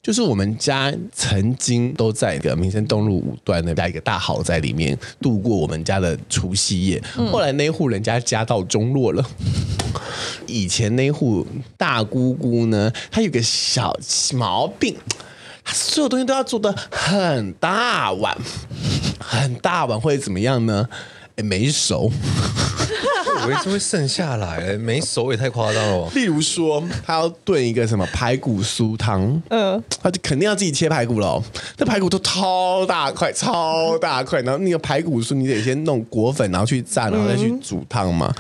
[0.03, 7.01] 就是我们家曾经都在一个民生东路五段那边一个大豪宅里面度过我们家的除夕夜。
[7.31, 9.25] 后来那户人家家道中落了。
[10.45, 13.97] 以前那户大姑姑呢，她有个小
[14.33, 14.93] 毛病，
[15.63, 18.37] 她所有东西都要做的很大碗，
[19.17, 20.89] 很大碗会怎么样呢？
[21.37, 22.11] 诶，没熟。
[23.45, 26.10] 我以为是会剩下来，没熟也太夸张了。
[26.15, 31.43] 例如说，他要炖一个什么排骨酥汤，嗯，他就肯定要自己切排骨喽。
[31.77, 38.34] 那排骨都超大块，超大块，然后那个排骨酥你得先弄裹粉，然后去炸，然后再去煮汤嘛。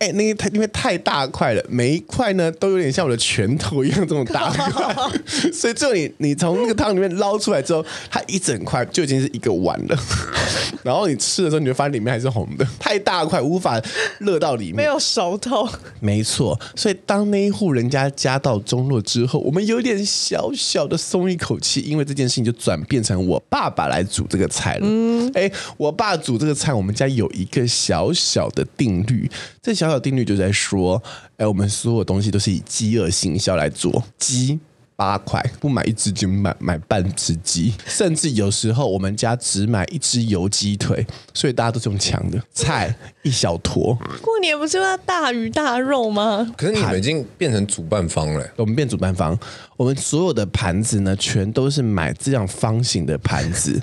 [0.00, 5.10] 哎、欸，那个太因为太大块了，每一块呢都有点像我的拳头一样这么大块，
[5.52, 9.98] 所以最后你你从那个汤里面捞出来之后，它一整块就已经是一个碗了。
[10.82, 13.78] 然后你吃的时候，你就发现里面还是红的，太大块无法
[14.20, 15.68] 热到里面，没有熟透。
[16.00, 24.80] 没错，所以当那一户人家家道中落之后，我们有点小小的松一口气，因为这件事情就转变成我爸爸来煮这个菜了。
[24.84, 31.02] 嗯，哎，我爸煮这个菜，我们家有一个小小的定律，这小小定律就在说，
[31.36, 34.58] 哎，我们所有东西都是以饥饿行销来做，鸡。
[34.96, 42.38] 八块，不买一只就买买半只鸡，甚至有时候我们家只买一只油鸡腿，所以大家都是用抢的。
[42.52, 46.52] 菜一小坨，过年不是要大鱼大肉吗？
[46.54, 48.46] 可是你们已经变成主办方了。
[48.56, 49.34] 我们变主办方，
[49.78, 53.80] 我们所有的盘子呢，全都是买这样方形的盘子，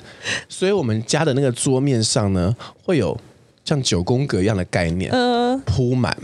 [0.47, 3.19] 所以我们家的那个桌面上呢，会有
[3.67, 6.17] 像九宫格一样的概念，嗯，铺满。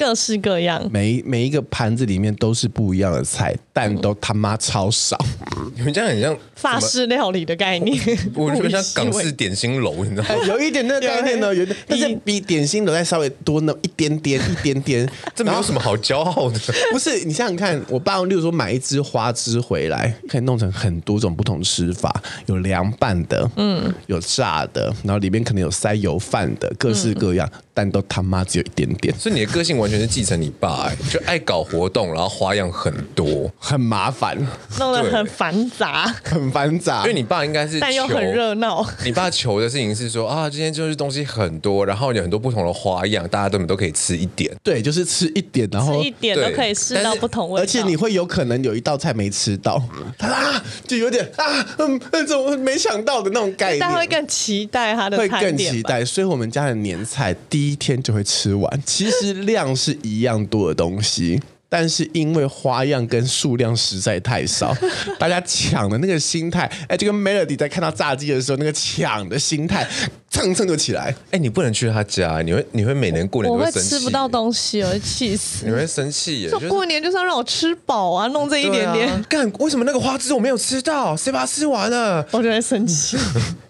[0.00, 5.22] 各式各样，每每一个盘子里面都是不一样的菜，但都他妈超少。
[5.76, 7.94] 你们这样很像法式料理的概念，
[8.34, 10.44] 我觉得 像港式点心楼，你知道吗？
[10.48, 16.58] 有一点那个概念呢，有点，但是比点心楼再稍微多那么一点点，一点点，这没有什么好骄傲的。
[16.92, 22.10] 不是，你想想看，我爸，例如说买一只花枝回来，可以弄成很多种不同吃法，
[22.46, 29.14] 有凉拌的，嗯，有炸的，然后里面可能有塞油饭的，各式各样，但都他妈只有一点点。
[29.18, 29.89] 所以你的个性完。
[29.90, 34.38] 全是继承你爸，哎，就爱搞活动，然后花样很多，很麻烦，
[34.78, 37.00] 弄得很繁杂， 很繁杂。
[37.00, 38.86] 因为你爸应该是，但又很热闹。
[39.04, 44.54] 你爸求的事情是说啊，今天就是东西很多，然后有很多不同的花样，大家根本都可以吃一点。
[44.62, 47.64] 对，就是吃一点，然后吃一点都可以吃到不同味道。
[47.64, 49.82] 而且你会有可能有一道菜没吃到，
[50.18, 53.80] 啊，就有点啊，嗯，那种没想到的那种概念。
[53.80, 56.04] 但会更期待他的，会更期待。
[56.04, 59.70] 所以我们家的年菜第一天就会吃完，其实量。
[59.80, 64.76] 是一样多的东西，但是因为花样跟数量实在太少，
[65.18, 69.88] 大家抢的那个心态，哎，就跟 Melody 在看到炸鸡的时候那个抢的心态，
[70.30, 71.14] 蹭蹭就起来。
[71.32, 75.66] 哎，你不能去他家，你会你会每年过年都会生气，我会吃不到东西，我会气死。
[75.66, 76.50] 你会生气耶？
[76.50, 79.24] 就过年就是要让我吃饱啊，弄这一点点。
[79.28, 81.16] 干、啊，为什么那个花枝我没有吃到？
[81.16, 82.24] 谁把它吃完了？
[82.30, 83.16] 我就会生气。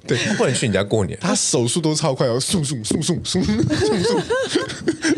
[0.06, 1.16] 对，不能去你家过年。
[1.20, 4.20] 他手速都超快哦，速速速速速速速，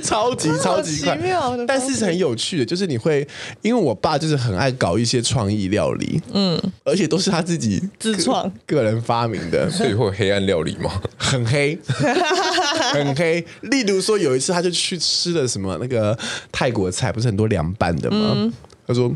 [0.02, 1.18] 超级超级快。
[1.66, 3.26] 但是是很有趣的，就是你会，
[3.62, 11.00] 因为我爸就是很爱搞一些创意料理，嗯，而且都是他自己自创、个人发明的，所以会有黑暗料理吗？
[11.32, 11.78] 很黑，
[12.92, 13.44] 很黑。
[13.62, 16.16] 例如说，有一次他就去吃了什么那个
[16.50, 18.34] 泰国菜，不是很多凉拌的吗？
[18.36, 18.52] 嗯、
[18.86, 19.10] 他说：“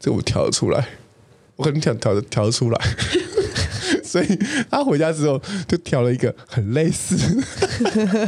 [0.00, 0.88] 这个我挑得出来，
[1.62, 2.78] 我很想调调出来。
[4.04, 4.38] ”所以
[4.70, 7.16] 他回家之后就调了一个很类似，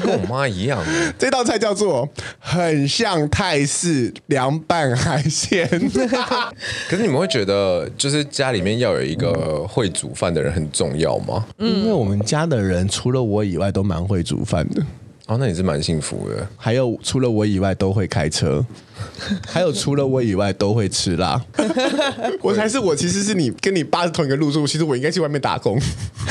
[0.03, 0.83] 跟我妈一样。
[1.19, 2.09] 这道菜叫做
[2.39, 5.69] 很像泰式凉拌海鲜。
[6.89, 11.45] 可是你们会觉得，就是家里面要有一个会煮饭的人很重要吗？
[11.59, 14.83] 嗯，因为我们家的人除了我以外都蛮会煮饭的。
[15.27, 16.47] 哦，那你是蛮幸福的。
[16.57, 18.63] 还有除了我以外都会开车，
[19.49, 21.43] 还有除了我以外都会吃辣。
[22.43, 25.81] 我才是我，其实是你跟你爸是同一个路数，其实我应该去外面打工。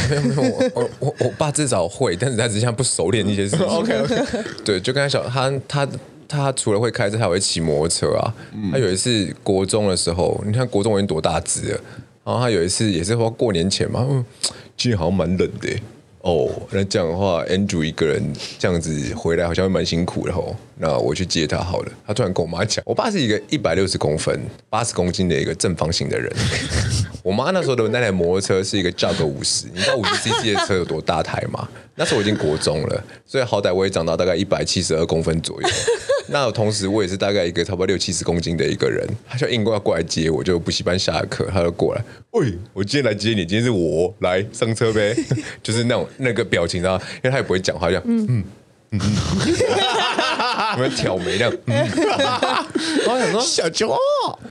[0.09, 3.65] 没有没有，我我我我爸至少会，但是他只是现在不熟练一些事情。
[3.65, 4.15] OK OK，
[4.63, 5.87] 对，就跟他小他他
[6.27, 8.33] 他除了会开车，还会骑摩托车啊。
[8.53, 11.81] 嗯、他有一次国中的时候，你看国中我已经多大只了，
[12.23, 14.23] 然后他有一次也是说过年前嘛，嗯，
[14.77, 15.69] 今天好像蛮冷的。
[16.23, 18.23] 哦那这样的话，Andrew 一个人
[18.57, 20.55] 这样子回来好像会蛮辛苦的吼。
[20.77, 21.91] 那我去接他好了。
[22.07, 26.31] 他突然跟我妈讲，我爸是一个一百六十公分、八十公斤的一个正方形的人。
[27.23, 31.65] 我妈那时候的那台摩托车是一个 Jog 五十，你知道五十 CC 的车有多大台吗？
[31.95, 35.67] 那时候我已经国中了，所以好歹我也长到大概一百七十二公分左右。
[36.27, 45.15] 那同时我也是大概一个差不多六七十公斤的一个人，他就硬过要过来接我，就补习班下课，他就过来，喂，我今天来接你，今天是我来上车呗，
[45.63, 48.43] 就是那种那个表情，啊因为他也不会讲话，这样，嗯嗯
[48.91, 48.99] 嗯，
[50.75, 51.87] 我们挑眉这样，嗯，
[53.07, 53.95] 我想说小舅，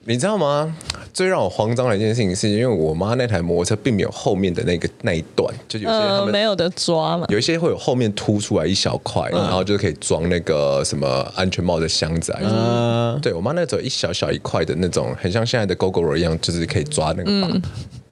[0.04, 0.74] 你知道吗？
[1.12, 11.06] 最让我慌张的一件事情，是因为我妈那台摩托车并没有后面的那个那一段，就有些他们、呃、没有的抓嘛，有一些会有后面凸出来一小块，嗯、然后就可以装那个什么
[11.36, 12.40] 安全帽的箱子啊。
[12.42, 17.48] 嗯，对我妈那种一小小一块的那种，很像现在的 Gogoro 一样，就是可以抓那个把。
[17.52, 17.62] 嗯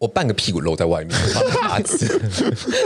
[0.01, 1.15] 我半个屁股露在外面，
[1.61, 2.19] 怕打字。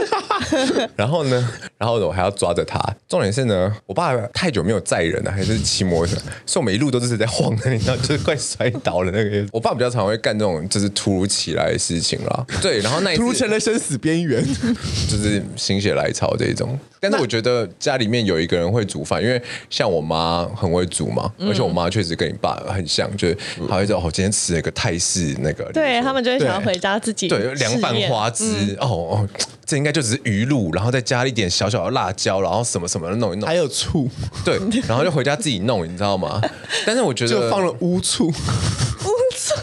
[0.97, 2.77] 然后呢，然后呢，我还要抓着他。
[3.07, 9.47] 重点是呢，我爸太久没有载人了，还是骑摩托车，所以我每一路都是在晃的，你知道，就是快摔倒了那个。
[9.53, 12.45] 我爸比较常会干这种就是突如其来的事情啦。
[12.61, 14.45] 对，然后那突如其来生死边缘，
[15.09, 16.77] 就是心血来潮这种。
[17.09, 23.37] 但是我觉得家里面有一个人会煮饭，因为像我妈很会煮嘛，而且我妈确实跟你爸很像，就是
[23.69, 26.95] 她会说：“哦，今天吃了一个泰式那个。”对他们就会想要回家。
[27.05, 29.29] 自己对凉拌花枝、嗯、哦哦，
[29.65, 34.09] 这应该就只是鱼露，然后再加一点小小的辣椒，然后什么什么的弄一弄，还有醋，
[34.43, 36.41] 对，然后就回家自己弄，你知道吗？
[36.85, 38.31] 但是我觉得就放了乌醋，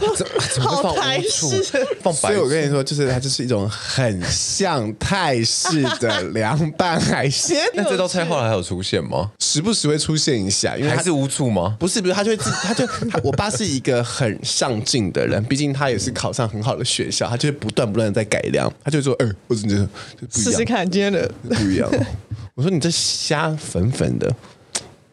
[0.10, 1.62] 乌醋好台式，
[2.02, 2.20] 放白。
[2.20, 7.58] 所以我跟你说，就是它就是一种很像泰式的 凉拌海鲜。
[7.74, 9.30] 那这道菜后来还有出现吗？
[9.38, 11.76] 时不时会出现一下，因为还是无醋吗？
[11.78, 19.88] 不是不是，他就会自他就他我爸是一个很上进的人，毕竟他也是考上很好的学校，他就会不断不断的在改良，他就说，嗯、欸，我真的
[20.30, 21.88] 试试看今天的不一样。
[22.54, 24.34] 我说你这虾粉粉的，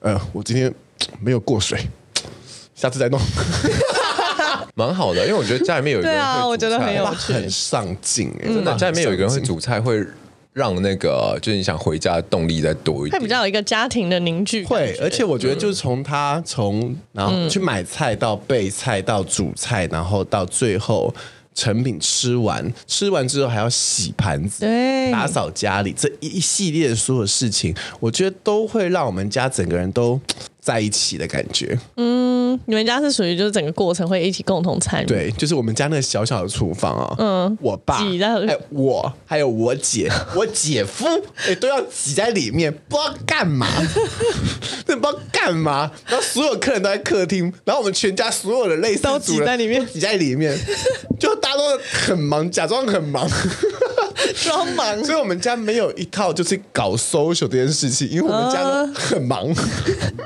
[0.02, 0.74] 呃，我今天
[1.22, 1.88] 没有过水，
[2.76, 3.20] 下次再弄。
[4.76, 10.02] 蛮好的，因为我觉得家里面有一个人对啊，我觉得很有趣，很上进哎，真的，家里面有一个人会煮菜，会
[10.54, 14.64] 让那个就是你想回家的动力再多一点，会比较有一个家庭的凝聚。
[14.66, 21.14] 会，而且我觉得就是从他从然后去买菜到备菜到煮菜，然后到最后
[21.54, 30.20] 成品吃完，吃完之后还要洗盘子、对，打扫家里这一系列的所有事情，我觉得都会让我们家整个人都。
[30.60, 41.06] 在一起的感觉，嗯，你们家是属于就是整个过程会一起共同参与，对，就是我们家那个小小的厨房啊，嗯，我爸，挤在，哎，我还有我姐， 我姐夫，
[41.48, 43.68] 哎，都要挤在里面，不知道干嘛，
[44.88, 50.58] 那不知道干嘛，然后所有客人都在客厅，然后我们全家所有的类似都挤在里面，挤在里面，
[51.20, 51.64] 就大家都
[52.06, 53.28] 很忙，假装很忙。
[54.44, 59.56] 装忙，所以我们家没有一套就是搞 social 这件事情，因为我们家很忙，呃、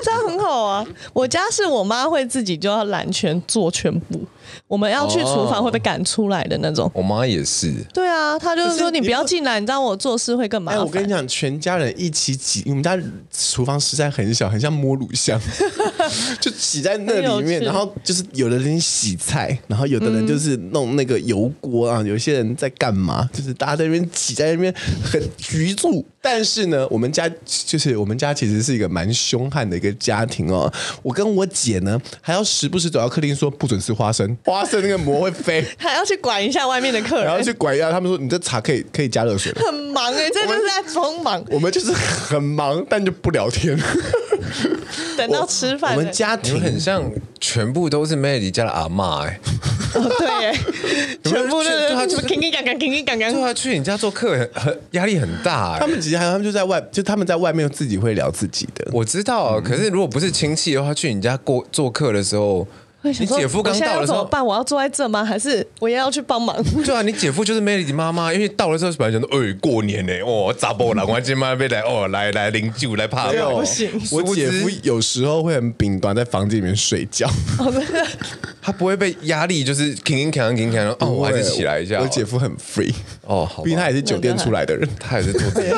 [0.02, 0.86] 这样很好啊。
[1.14, 4.22] 我家是我妈会自己就要揽全做全部。
[4.68, 6.90] 我们要去厨房会被赶出来的那种。
[6.94, 7.74] 我妈也是。
[7.94, 10.82] 对啊，她就是说你不要进来，你知道我做事会更麻烦。
[10.82, 12.98] 我跟你讲，全家人一起挤，我们家
[13.32, 15.40] 厨房实在很小，很像摸乳箱，
[16.40, 17.62] 就挤在那里面。
[17.62, 23.30] 然后就是有的人洗菜，然后有的人就是弄那个油锅啊，有些人在干嘛？
[23.34, 24.74] 就是大家在那边挤在那边
[25.04, 26.06] 很局促。
[26.22, 30.72] 但是呢，我们家就是我们家其实是一个蛮凶悍的一个家庭哦。
[31.02, 34.33] 我跟我姐呢，还要时不时走到客厅说不准吃花生。
[34.44, 37.92] 花生那个膜会飞， 还要去管一下外面的客人，然后去管一下。
[37.92, 41.44] 他们说：“你这茶可以可以加热水。”很忙哎、欸，这就是在匆忙。
[41.50, 43.78] 我们就是很忙，但就不聊天。
[45.18, 47.04] 等到吃饭，我们家庭很像
[47.40, 49.40] 全部都是 Melody 家的阿嬷哎、欸。
[50.00, 50.60] 哦，对哎，
[51.24, 53.32] 全部都是他就是叮叮当当，叮叮当当。
[53.32, 55.80] 就他去你家做客很很压力很大、欸。
[55.80, 58.88] 他们其实还他们就在外，就他们在外面自己会聊自己的。
[58.92, 62.68] 我知道，可是如果不是亲戚的话，去你家过做客的时候。
[63.04, 64.46] 你姐夫刚到的时候，怎么办？
[64.46, 65.24] 我要坐在这吗？
[65.26, 66.56] 还是我也要去帮忙？
[66.86, 71.04] 对啊，你姐夫就是 Melody 妈妈，因为到了之后本来想说，哎，过年呢，哦，咋不啦？
[71.06, 73.90] 我今妈被来哦，来来领酒来怕我 不行。
[74.12, 77.30] 我姐夫有时候会很饼短，在房间里面睡觉。
[78.66, 82.00] 他不会被压力，就是叮叮锵叮锵哦，我还是起来一下。
[82.00, 82.94] 我姐夫很 free
[83.28, 85.70] 哦，好，毕竟他也是酒店出来的人，他也是做自己，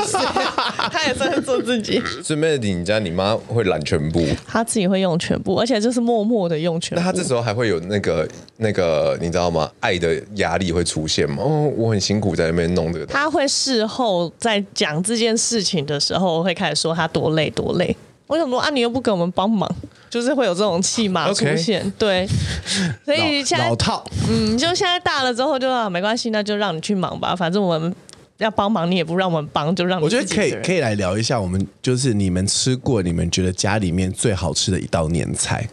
[0.92, 2.00] 他也算是做自己。
[2.24, 7.15] 所以 Melody，你家你妈会揽全部，他自己会用全部，而且就是默默的用全部。
[7.16, 7.96] 这时候还会有那。
[7.96, 9.72] 那个那个，你知道吗？
[9.80, 11.38] 爱的压力会出现吗？
[11.40, 13.06] 哦，我很辛苦在那边弄这个。
[13.06, 17.96] 他会事后在讲这件事情的时候，会开始说他多累多累。
[18.28, 19.74] 我想说啊，你又不给我们帮忙，
[20.10, 21.86] 就是会有这种气码出现。
[21.86, 21.92] Okay.
[21.98, 22.28] 对，
[23.06, 27.34] 所以现在老套，嗯，就现在大了之后就没关系，那就让你去忙吧。
[27.34, 27.96] 反正我们
[28.40, 30.04] 要帮忙，你也不让我们帮，就让你。
[30.04, 35.66] 我觉得可以可以来聊一下，我们就是你们吃过，你们觉得家里面最好吃的一道年菜。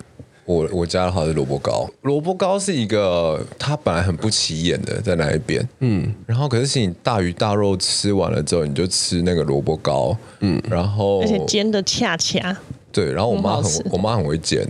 [0.44, 12.56] 我我家的话是萝卜糕，萝卜糕是一个它本来很不起眼的，在那一边，嗯，然后可是是你大鱼大肉吃完了之后，你就吃那个萝卜糕，嗯，然后而且煎的恰恰，
[12.90, 14.66] 对，然后我妈很我妈很会煎。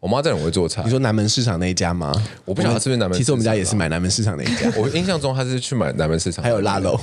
[0.00, 0.82] 我妈真的很会做菜。
[0.82, 2.10] 你说南门市场那一家吗？
[2.46, 3.18] 我不晓得是不是南门。
[3.18, 4.72] 其实我们家也是买南门市场那一家。
[4.74, 6.42] 我印象中她是去买南门市场。
[6.42, 6.98] 还有腊肉。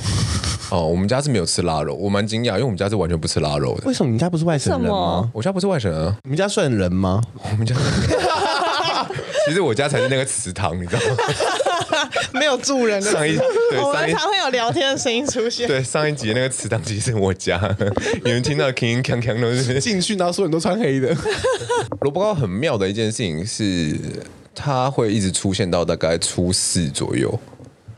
[0.72, 3.84] 哦，我们家是没有吃腊肉，我蛮惊讶，因为我们家是完全不吃腊肉的。
[3.86, 5.30] 为什么你家不是外省人吗？
[5.32, 6.18] 我家不是外省人啊。
[6.24, 7.22] 你们家算人吗？
[7.52, 7.76] 我们家。
[9.46, 11.16] 其实我家才是那个祠堂，你知道吗？
[12.34, 13.12] 没有住人的。
[13.12, 13.36] 上一
[13.72, 15.68] 对，我们常会有聊天的声音出现。
[15.68, 17.60] 对，上一集那个祠堂其实是我家，
[18.24, 21.16] 你们听到铿锵锵都是进去，然后所有人都穿黑的。
[22.02, 23.98] 萝卜糕很妙的一件事情是，
[24.54, 27.40] 它会一直出现到大概初四左右。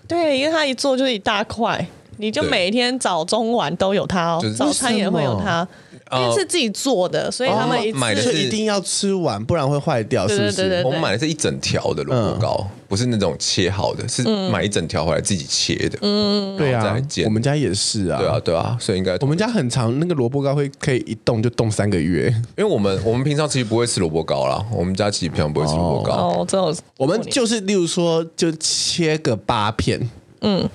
[0.07, 1.85] 对，因为它一做就是一大块，
[2.17, 5.67] 你就每一天早中晚都有它哦，早餐也会有它。
[6.11, 10.81] 因为是自己做的，所以他们买的是一定要吃完，不然会坏掉，是不是？
[10.83, 15.99] 我们买的是一整条的萝卜糕，不是那种切好的，是买一整条回来自己切的。
[16.01, 18.17] 嗯，对啊，我们家也是啊。
[18.17, 22.27] 对啊，对啊，所以应该我们家很长，那个萝卜糕会可以一冻就冻三个月。
[22.57, 26.13] 因为我们我们平常其实不会吃萝卜糕啦，我们家其实平常不会吃萝卜糕。
[26.13, 30.09] 哦，这种我们就是例如说，就切个八片，
[30.41, 30.67] 嗯。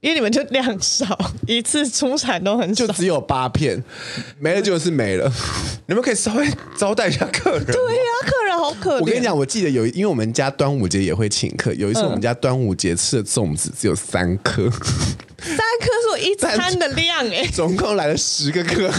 [0.00, 3.82] 因为你们就量少，一次出产都很少，就只有八片，
[4.38, 5.30] 没了就是没了。
[5.86, 6.46] 你们可以稍微
[6.78, 7.64] 招待一下客人。
[7.66, 9.00] 对呀、啊，客人好可怜。
[9.00, 11.74] 我跟你讲，我记得有，因为我们家端午节也会请客。
[11.74, 18.92] 有一次我们家端午节吃的粽子只有三颗，三颗是我一餐的量哎，总共来了十个客人。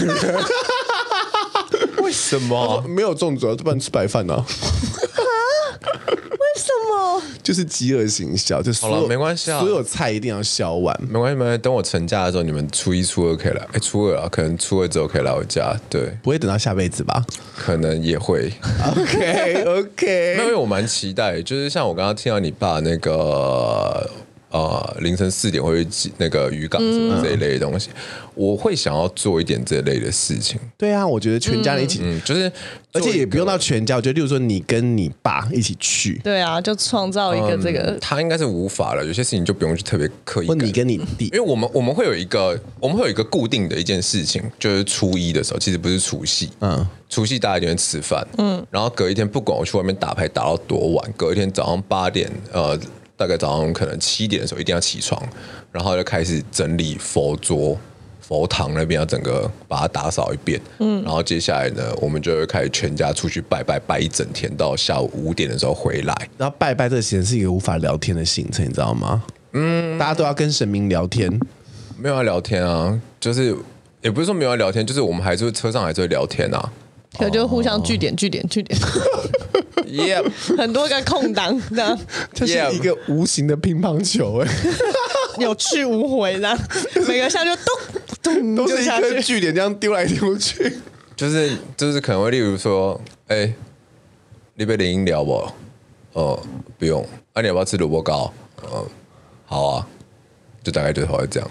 [1.98, 3.54] 为什么 没有粽子啊？
[3.56, 4.44] 不然吃白饭呢？
[6.06, 6.21] 为
[6.56, 7.22] 什么？
[7.42, 10.96] 就是饥饿行销，就好了，没关系啊，所有菜一定要销完。
[11.02, 11.58] 没关系，没关系。
[11.58, 13.66] 等我成家的时候，你们初一、初二可以来。
[13.72, 15.74] 哎，初二啊，可能初二之后可以来我家。
[15.88, 17.24] 对，不会等到下辈子吧？
[17.56, 18.52] 可能也会。
[18.86, 24.08] OK OK， 因为我蛮期待，就是像我刚刚听到你爸那个。
[24.52, 27.96] 呃，凌晨四点会去那个渔港什么这一类的东西，嗯、
[28.34, 30.60] 我会想要做一点这类的事情。
[30.76, 32.52] 对啊，我觉得全家人一起，嗯，就是，
[32.92, 39.02] 而且也不用到全家，我觉得，例如说你跟你爸一起去，对啊，就创造一个这个、嗯，他应该是无法了。
[39.02, 40.46] 有些事情就不用去特别刻意。
[40.46, 52.78] 或你跟你弟，因为我们我们会有一个，我们会有一个固定的一件事情，就是初一的时候，其实不是除夕，嗯，除夕大家一定会吃饭，嗯，然后隔一天，不管我去外面打牌打到多晚，隔一天早上八点，呃。
[53.22, 55.22] 大概早上可能七点的时候一定要起床，
[55.70, 57.78] 然后就开始整理佛桌、
[58.20, 60.60] 佛堂那边要整个把它打扫一遍。
[60.80, 66.28] 嗯，然后接下来呢，我们就会开始全家出去拜拜，拜一整天，到下午五点的时候回来。
[66.36, 69.22] 然后拜拜这个行程是一个无法聊天的行程，你知道吗？
[69.52, 71.30] 嗯，大家都要跟神明聊天，
[71.96, 73.56] 没有要聊天啊，就是
[74.00, 76.72] 也不是说没有要聊天，就是我们还是会车上还是会聊天啊，
[77.16, 78.76] 可就互相据点据点据点。
[79.92, 80.22] 耶，
[80.56, 81.98] 很多个空档，这 样
[82.32, 84.48] 这是一个无形的乒乓球，哎，
[85.38, 86.58] 有去无回，的。
[87.06, 87.74] 每个下就咚
[88.22, 90.72] 咚，都是一个据点，这样丢来丢去，
[91.14, 93.52] 就是就是可能会例如说，哎，
[94.54, 95.46] 你被林英聊不？
[96.14, 96.38] 哦，
[96.78, 98.32] 不用，那你要不要吃萝卜糕？
[98.64, 98.86] 嗯，
[99.46, 99.86] 好啊，
[100.62, 101.50] 就大概就是会这样。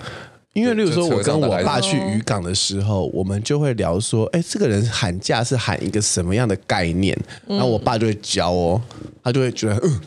[0.53, 7.17] 因为，例如说，我跟我爸去渔港的时候，我们就会聊说，哎，这个人喊价是喊一个什么样的概念？
[7.47, 8.81] 然后我爸就会教哦，
[9.23, 10.01] 他就会觉得，嗯。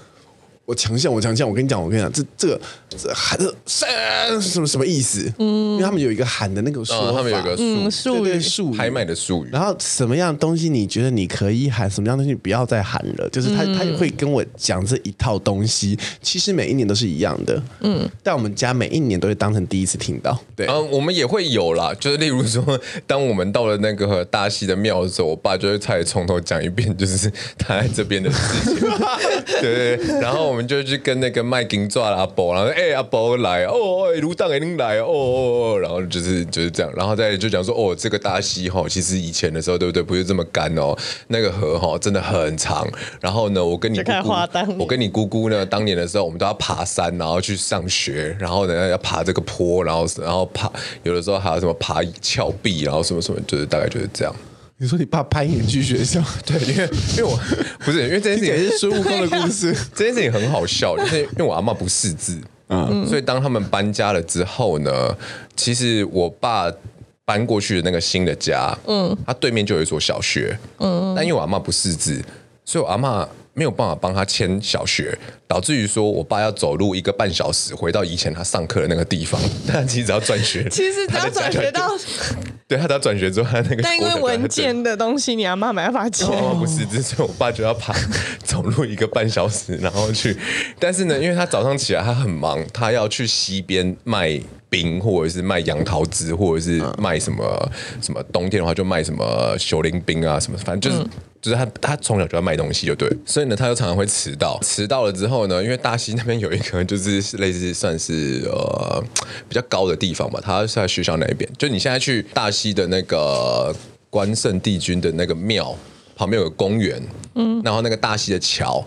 [0.66, 3.86] 我强项，我强项，我跟你讲，我跟你讲，这这个这喊的什
[4.40, 5.30] 什么什么意思？
[5.38, 9.50] 嗯，因为他们有一个喊的那个说法，他们有一个术术语，术语拍卖的术语。
[9.52, 13.28] 然后什么样的东西你觉得你可以喊，什么样的东西你不要再喊了？
[13.28, 17.62] 就是他他会跟我讲这一套东西，其实每一年都是一样的。
[17.80, 20.38] 嗯，但我们家每一年都会当成第一次听到。
[20.56, 28.88] 对，嗯，我们也会有啦，就是例如说，当我们到了那个大溪的庙的时候，我爸就会再从头讲一遍，就是他在这边的事情。
[29.60, 30.53] 对对，然后。
[30.55, 40.00] 我们就去跟那个卖金爪的阿伯，然后哎、欸、阿伯来哦，哎卢当也能来哦，哦，然后就是就是这样，然后再就讲说哦，这个大溪哈，其实以前的时候对不对？
[40.00, 40.96] 不是这么干哦，
[41.26, 42.86] 那个河哈真的很长。
[43.20, 44.32] 然后呢，我跟你姑姑，
[44.78, 50.70] 我跟你姑姑呢，当年的时候我们都要爬山，然后去上学，然后呢要爬这个坡，然后然后爬
[51.02, 54.32] 有的时候还有什么爬峭壁，然后什么什么，就是大概就是这样。
[54.79, 56.22] 你说你爸攀岩去学校？
[56.45, 57.39] 对，因为因为我
[57.81, 65.16] 不是因为这件事情是孙悟空的故事， 这件事情很好笑，就是因为我阿妈不识字，嗯，所以当他们搬家了之后呢，
[65.57, 66.70] 其实我爸
[67.25, 72.22] 搬过去的那个新的家，嗯，他对面就有一所小学，嗯，但因为我阿妈不识字，
[72.64, 73.27] 所以我阿嬷。
[73.55, 79.40] 没有办法帮他迁小学，导致于说我爸要走路一个半小时回到以前他上课的那个地方。
[79.66, 81.88] 但其实只要转学，其实只要转学到，
[82.66, 86.26] 对他只要转学之后，他那个但因为文件的东西，你阿妈没办法签。
[86.28, 87.94] 哦，不是，所以我爸就要爬
[88.42, 90.36] 走路一个半小时，然后去。
[90.80, 94.40] 但是呢，因为他早上起来他很忙，他要去溪边卖
[94.75, 97.70] 冰，或者是卖杨桃汁，或者是卖什么
[98.03, 98.20] 什么。
[98.33, 101.01] 冬天的话就卖什么雪林冰啊，什么反正就是。
[101.05, 101.11] 嗯
[101.45, 104.59] 就是他，他从小就要卖东西，就对，所以呢，他就常常会迟到。
[104.62, 109.05] 迟到了之后呢，因为大溪那边有一个就是类似算是呃
[109.47, 111.47] 比较高的地方吧，他是在学校那边。
[111.59, 113.70] 就你现在去大溪的那个
[114.09, 115.77] 关圣帝君的那个庙
[116.16, 116.99] 旁边有个公园，
[117.35, 118.83] 嗯，然后那个大溪的桥，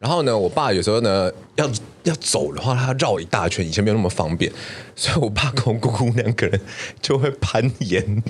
[0.00, 1.70] 然后呢，我爸有时候呢要
[2.04, 4.50] 要走的话，他绕一大圈，以前没有那么方便，
[4.96, 6.60] 所以我爸跟我姑姑两个人
[7.00, 8.22] 就会攀岩。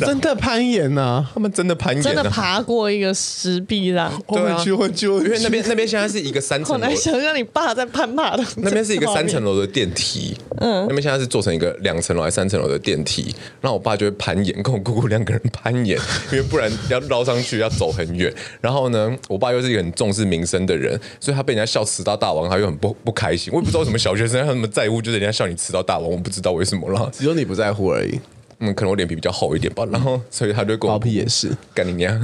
[0.00, 4.12] 真的攀岩呐、啊，他们真的攀岩、啊，真的爬过一个石壁啦。
[4.26, 6.84] 对啊，因为那边那边现在是一个三层楼。
[6.84, 8.44] 我来想让你爸在攀爬的。
[8.58, 15.96] 那边是一个三层楼的电梯，嗯，那边现在是做成一个两层楼还是三层楼的电梯，然后我爸就会攀岩，跟我姑姑两个人攀岩，
[16.32, 18.34] 因为不然要绕上去要走很远。
[18.60, 23.52] 然后呢，我爸又是一个很重视名声的人，所以他被人家笑迟到大王，他又很不不开心。
[23.52, 27.10] 我也不知道为什么小学生他那么在乎，就是人家笑你吃到大王，我不知道为什么了。
[27.12, 28.20] 只有你不在乎而已。
[28.62, 32.20] 嗯，可能我脸皮比较厚一点吧，然后所以他就跟我包皮也是干你娘，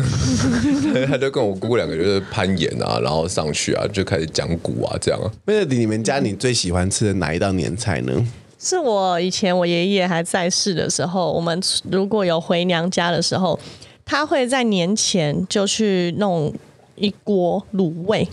[1.09, 5.33] 他就跟我姑姑两个就是攀岩啊，然后上去啊，就开始讲古啊这样啊。
[5.47, 8.13] 那你们家你最喜欢吃的哪一道年菜呢？
[8.59, 11.59] 是我以前我爷爷还在世的时候，我们
[11.91, 13.59] 如果有回娘家的时候，
[14.05, 16.53] 他会在年前就去弄
[16.97, 18.29] 一锅卤味。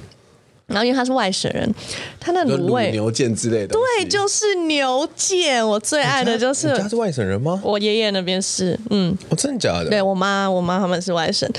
[0.73, 1.73] 然后因为他是外省人，
[2.19, 5.65] 他那卤味牛腱之类的，对，就是牛腱。
[5.65, 7.61] 我最爱的就是他是外省人吗？
[7.63, 9.89] 我爷爷那边是，嗯，我、哦、真的假的？
[9.89, 11.49] 对我妈，我妈他们是外省，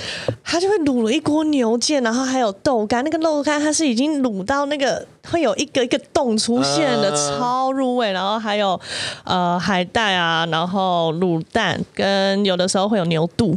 [0.42, 8.12] 他就会卤了一锅牛腱，然后还有豆干，那个豆干它是已经卤到那个会有一个一个洞出现的，啊、超入味。
[8.12, 8.78] 然后还有
[9.24, 13.56] 呃海带啊，然后卤蛋，跟有的时候会有牛肚。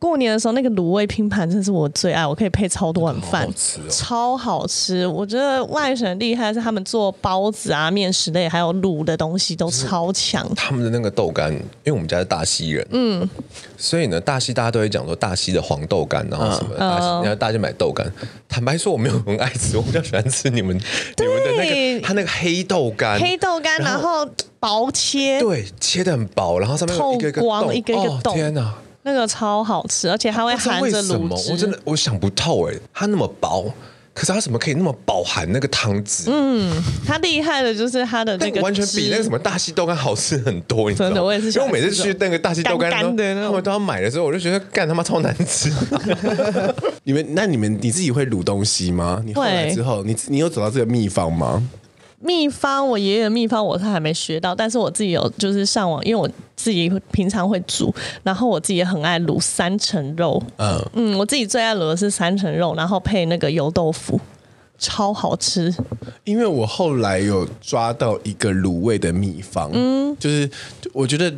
[0.00, 5.04] 过年的时候，那个卤味拼盘真是我最爱，我可以配超多碗饭，好吃哦、超好吃。
[5.04, 10.48] 我觉得外省厉害是他们做包子啊、面食类，还有卤的东西都超强。
[10.54, 13.28] 他们的那个豆干，因为我们家是大溪人，嗯，
[13.76, 18.06] 所以呢，大溪大家都会讲说大溪的黄豆干，然后什么、嗯、大溪，然后大家买豆干。
[18.48, 20.76] 坦白说，我没有很爱吃，我比较喜欢吃你们
[21.18, 28.74] 你们的那个，他那个黑豆干，黑豆干，然后，然后薄切，对，切的很薄，然后上面有一个一个洞，一个一个洞，哦、天哪！
[29.08, 31.12] 那个超好吃，而且它会含着卤汁。
[31.12, 31.42] 为什么？
[31.50, 33.72] 我真的我想不透哎，它那么薄，
[34.12, 36.24] 可是它怎么可以那么饱含那个汤汁？
[36.30, 36.70] 嗯，
[37.06, 40.90] 它厉害的就是它的那个完全比那个什么大溪豆干好吃很多。
[40.90, 41.14] 你知道吗？
[41.14, 41.46] 真的，我也是。
[41.48, 45.72] 因为我每次去那个大溪豆干干的那种，他们都要买的时候，我就觉得干他妈超难吃。
[47.04, 49.22] 你们那你们你自己会卤东西吗？
[49.24, 51.62] 你后来之后，你你有找到这个秘方吗？
[52.20, 60.42] 秘方，我爷爷的秘方我是还没学到，但是我自己有就是上网，因为我自己平常会煮，然后我自己也很爱卤三层肉。
[60.56, 64.20] 嗯嗯，我自己最爱卤的是三层肉，然后配那个油豆腐。
[64.80, 65.74] 超好吃，
[66.22, 70.48] 因为我后来有抓到一个卤味的秘方，嗯，就是
[70.92, 71.34] 我觉得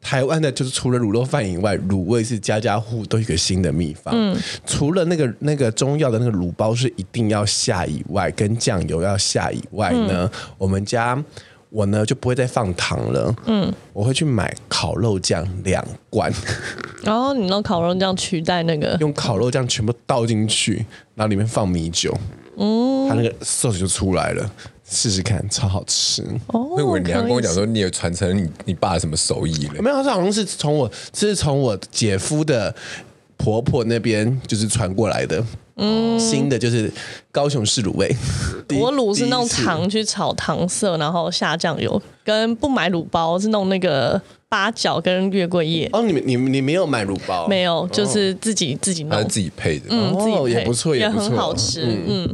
[0.00, 11.22] 台湾的，就是除了卤肉饭以外，卤味是家家户户都有一个新的秘方，嗯，除了那个那个中药的那个卤包是一定要下以外，跟酱油要下以外呢，嗯，我们家
[11.68, 16.32] 我呢就不会再放糖了，嗯，我会去买烤肉酱两罐，
[17.04, 20.84] 然后你用烤肉酱取代那个，用烤肉酱全部倒进去，
[21.14, 22.16] 然后里面放米酒。
[22.62, 24.50] 嗯，它那个 sauce 就出来了，
[24.86, 26.22] 试试看，超好吃。
[26.48, 29.82] 哦，那我你还跟我讲说，你也传承你你爸什么手艺了？
[29.82, 32.74] 没有，这好像是从我，这是从我姐夫的
[33.38, 35.42] 婆婆那边就是传过来的。
[35.76, 36.92] 嗯，新的就是
[37.32, 38.14] 高雄市卤味。
[38.78, 44.20] 我卤是弄糖去炒糖色，然后下酱油，跟不买卤包是弄那个。
[44.50, 45.88] 八角跟月桂叶。
[45.92, 47.46] 哦，你们你们你没有买乳包？
[47.48, 52.28] 没有，就是自己自己弄，自己配的，嗯，自己配也不错，也很好吃，嗯。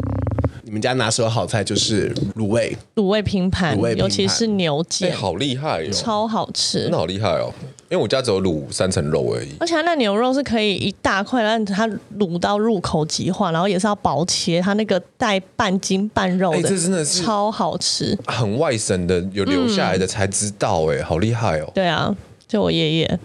[0.67, 7.55] 你们家拿手好菜就是卤味，卤味拼盘，尤其是牛腱，好厉害哟，超好吃，真的好厉害哦。
[7.89, 11.89] 因为我家只有卤三层肉而已，而且它那牛肉是可以一大块，让它
[12.19, 21.71] 卤到入口即化，然后也是要薄切，它那个带半筋半肉的，这真的是超好吃，很外省的有留下来的才知道，哎，好厉害哦。
[21.73, 22.12] 对啊。
[22.49, 23.19] 就我爷爷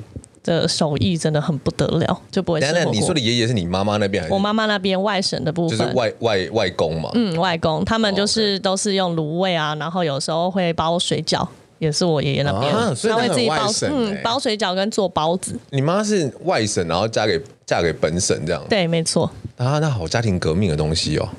[0.44, 2.60] 的手艺真的很不得了，就不会。
[2.60, 4.34] 等等，你说的爷爷是你妈妈那边还是？
[4.34, 7.12] 我妈妈那边外省的部分，就是外外外公嘛。
[7.14, 15.60] 嗯，外公他们就是都是用卤味啊，然后有时候会包水饺，也是我爷爷那边，啊、所以他会自己包，欸、嗯，包水饺跟做包子。
[15.70, 18.64] 你妈是外省，然后嫁给嫁给本省这样？
[18.68, 19.32] 对，没错。
[19.58, 21.30] 啊，那好家庭革命的东西哦。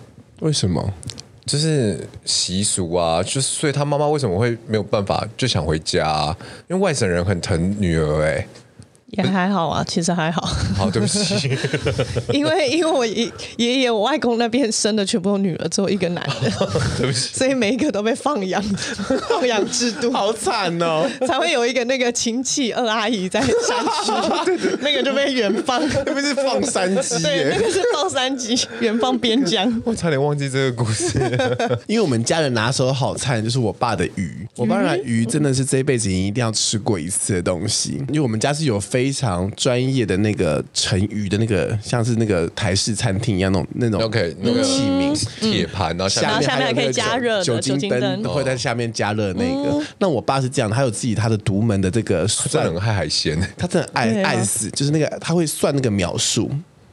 [0.40, 0.92] 为什么？
[1.44, 6.36] 就是习俗啊，就是所以他妈妈为什么会没有办法就想回家啊？
[6.68, 8.48] 因为外省人很疼女儿哎、欸。
[9.12, 10.40] 也还好啊，其实还好。
[10.74, 11.50] 好，对不起。
[12.32, 16.50] 因为因为我爷爷爷我外公那边生的全部都女儿，只有一个男的。
[16.96, 17.28] 对不起。
[17.34, 18.62] 所以每一个都被放养，
[19.28, 20.10] 放养制度。
[20.10, 21.06] 好惨哦！
[21.26, 27.22] 才会有一个那个亲戚二阿姨在山区，对对，那个就被远方，那不是放山鸡？
[27.22, 29.82] 对，那个是放山鸡，远方边疆。
[29.84, 31.18] 我差点忘记这个故事。
[31.86, 39.01] 因为我们家的拿手好菜就是我爸的鱼，我爸的鱼真的是这辈子一定要吃过一次的东西，因为我们家是有非。
[39.02, 45.12] 非常专业的那个盛鱼的那个，像是那个台式餐厅一样那种那种 OK 那个器皿。
[45.40, 49.84] 铁盘，然后下面还可以加热酒精灯，会在下面加热那个。
[49.98, 56.48] 那我爸是这样，他有自己他的独门的这个算很爱海鲜，他真的爱爱死，就是那个他会算那个秒数。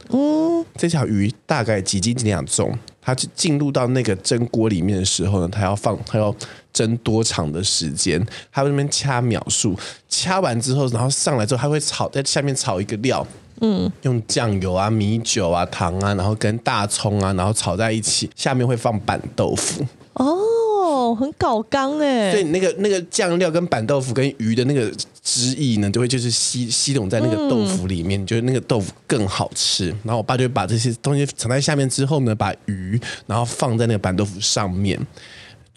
[0.08, 2.76] 嗯，这条鱼大概几斤几两重？
[3.02, 6.34] 它进入到那个蒸锅里面的时候呢，它要放，它要
[6.72, 8.24] 蒸多长的时间？
[8.52, 13.26] 他在那边掐秒数，掐完之后，然后上来之后，他会炒在下面炒一个料，
[13.60, 19.86] 嗯，用酱油啊、米酒啊、糖啊，然后跟大葱啊，然后炒在一起，下面会放板豆腐。
[20.14, 22.32] 哦，很搞刚哎！
[22.32, 24.90] 所以那个那个酱料跟板豆腐跟鱼的那个
[25.22, 29.88] 汁液呢，就会就是吸吸拢在那个豆腐里面，觉得、嗯、那个豆腐更好吃。
[30.02, 34.98] 然后我爸就会把这些东西藏在下面之后呢，把鱼然后放在那个板豆腐上面，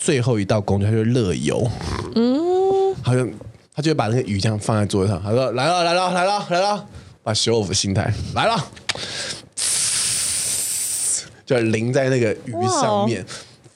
[0.04, 1.66] 最后一道工序他就热油，
[2.16, 3.26] 嗯，好像
[3.74, 6.86] 他就会把那个鱼这样放在桌子上，他说来了来了来了来了，
[7.24, 8.68] 把 show off 心态来了。
[11.45, 12.51] 就淋在那个鱼
[12.82, 13.26] 上面。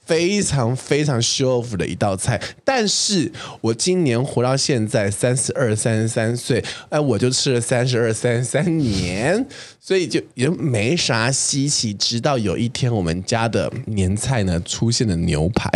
[0.07, 3.29] 非常非常 show off 的一道菜，但是
[3.59, 9.45] 我今年活到现在三十二、三十三岁，哎，我就吃了三十二、三十三年，
[9.81, 11.93] 所以就也没啥稀奇。
[11.93, 15.69] 直到有一天，我们家的年菜呢出现了牛排，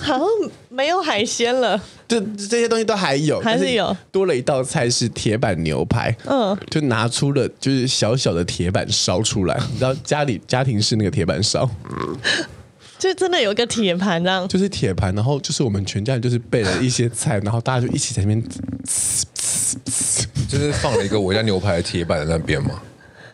[0.00, 0.26] 好像
[0.68, 11.68] 没有海鲜了， 这这些东西都还有，还是有是多了一道菜是铁板牛排，嗯，就拿出了就是小小的铁板烧出来，你知道家里家庭是那个铁板烧。
[12.98, 18.42] 就真的有一个铁盘这样，就是铁盘，然后就是我们全家人就是备了一些菜，然后大家就一起在那边，
[20.48, 22.80] 就是放了一个我家牛排的铁板在那边嘛。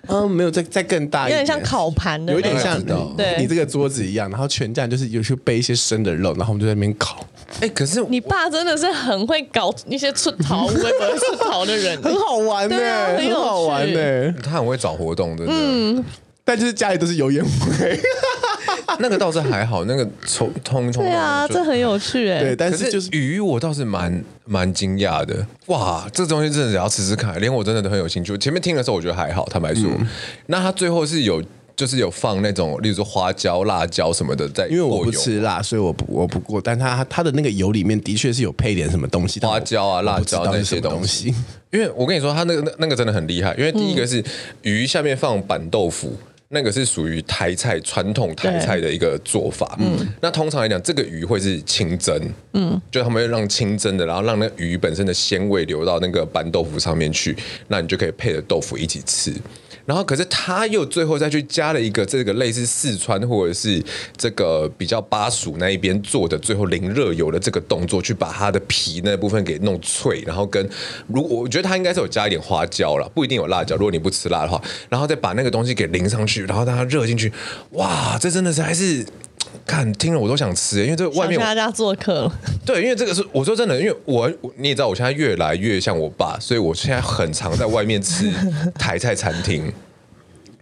[0.09, 2.83] 嗯，没有，再再更大一点，有点像烤盘的，有点像
[3.17, 3.37] 对。
[3.39, 7.25] 你这个桌子一样，然后全家人就是有去备一些生的肉，然后我们就在那边烤。
[7.61, 12.77] 哎，可是你爸真的是很会搞一些出逃、会不会出逃的人， 很好玩呢，
[13.17, 15.53] 很好玩呢，他很会找活动，真的。
[15.55, 16.05] 嗯，
[16.45, 18.01] 但就是家里都是油烟味。
[19.01, 21.05] 那个倒是还好，那个通通通。
[21.05, 22.41] 对啊，这很有趣哎。
[22.41, 25.47] 对，但是就是鱼，我倒是蛮蛮惊讶的。
[25.67, 28.37] 哇，这东西真的也要吃吃看，连我真的都很有兴趣。
[28.39, 29.91] 前面听的时候我觉得还好，坦白说。
[29.99, 30.07] 嗯、
[30.47, 31.43] 那他最后是有，
[31.75, 34.67] 就是有放那种，例如说花椒、辣椒什么的在。
[34.69, 36.61] 因为我不吃辣，所以我不我不过。
[36.61, 41.35] 但它它的那个油里面的确是有配点什么东西，花椒啊、辣椒那些东西。
[41.73, 43.55] 因为我跟你说，它那个那那个真的很厉害。
[43.57, 44.23] 因为第一个是
[44.63, 46.15] 鱼下面放板豆腐。
[46.55, 49.75] 那个是属于台菜传统台菜的一个做法。
[49.81, 52.15] 嗯，那通常来讲，这个鱼会是清蒸。
[52.53, 57.35] 嗯，就他们会让清蒸的，然后让那鱼本身的鲜味流到那个板豆腐上面去，
[57.69, 59.33] 那你就可以配着豆腐一起吃。
[59.85, 63.83] 然后，可是他又最后再去加了一个这个类似四川或者是
[64.17, 70.69] 这个比较巴蜀那一边做的最后淋热油的这个动作，去把它的皮那部分给弄脆，然后跟
[71.07, 73.75] 如我觉得他应该是有加一点花椒了，不一定有辣椒。
[73.77, 77.33] 如果你不吃辣的话，然后再把那个东西给淋上去，然后让它热进去，
[77.73, 79.05] 哇，这真的是还是
[79.67, 88.33] 看听了我都想吃，因为这外面大家做客了 对，因为这个是我说真的，因为我你也知道，我现在越来越像我爸，所以我现在很常在外面吃
[88.79, 89.73] 台菜餐厅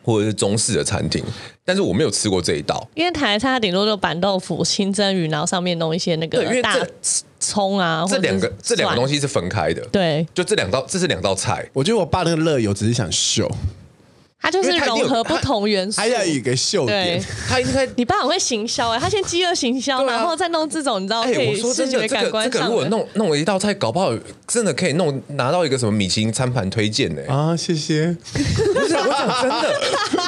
[0.05, 1.25] 或者是中式的餐厅，
[1.65, 6.77] 但是我没有吃过这一道，因为台菜它顶多就板豆腐、清蒸鱼，然后上面弄一些那个大
[7.39, 11.69] 葱啊，这两个这两个东西是分开的，对，就这两道，这是两道菜。
[11.73, 13.51] 我觉得我爸那个乐友只是想秀。
[14.43, 17.23] 它就是融合不同元素，还有一个秀点。
[17.47, 22.53] 他应该，你爸很会行销哎，他先饥饿行销，然后再弄这种，你知道可以视觉感官上。
[22.53, 24.13] 这个如果弄弄了一道菜，搞不好
[24.47, 27.23] 真的可以弄拿到一个什么米其林餐盘推荐呢？
[27.29, 28.17] 啊，谢谢。
[28.33, 29.81] 不是，我讲真的，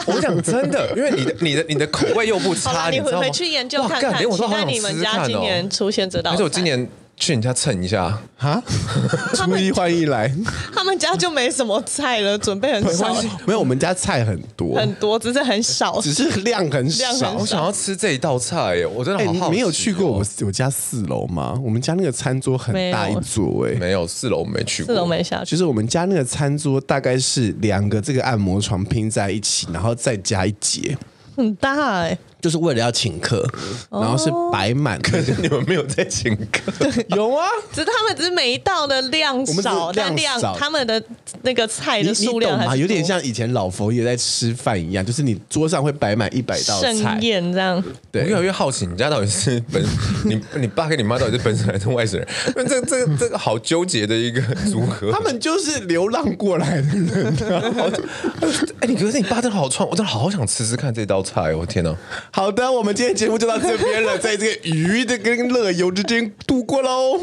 [0.06, 4.18] 我讲真的，因为你的你的你的口味又不差，你回去研究看看。
[4.18, 6.34] 期待你们家今年出现这道菜。
[6.34, 6.86] 而且我今年。
[7.22, 8.60] 去人家蹭一下哈，
[9.32, 10.28] 初一换一来，
[10.74, 13.14] 他们家就没什么菜了，准备很少。
[13.46, 17.32] 没有，我们家菜很多，很多，只是很少，只是量很少。
[17.34, 19.48] 我想要吃这一道菜耶，我真的好好。
[19.48, 21.56] 你没有去过我我家四楼吗？
[21.62, 25.52] 我们家那个餐桌很大一桌哎，没有四楼没去过，四楼没下去。
[25.52, 30.98] 就是我们家那个餐桌大概是两个这个按摩床拼在一起，然后再加一节，
[31.36, 32.18] 很大哎。
[32.42, 33.48] 就是为了要请客，
[33.88, 35.00] 然后是摆满。
[35.00, 36.72] 可是你们没有在请客，
[37.16, 41.00] 有啊，只是他们只是每一道的量少，但量他们的
[41.42, 47.82] 那个菜的数量还有点像以前老佛爷在吃饭一样，就是你桌上会摆满一百道菜，盛宴这样。
[48.10, 49.80] 对，越来越好奇，你家到底是本
[50.26, 52.28] 你你爸跟你妈到底是本省人还是外省人？
[52.56, 55.12] 因为这个这个这个好纠结的一个组合。
[55.12, 57.36] 他们就是流浪过来的人。
[58.80, 61.94] 哎，你可是你爸真的好串，我真的好想吃吃看这道菜，我天哪！
[62.34, 67.20] 好的，我们今天节目就到这边了，在这个鱼的跟乐游之间度过喽。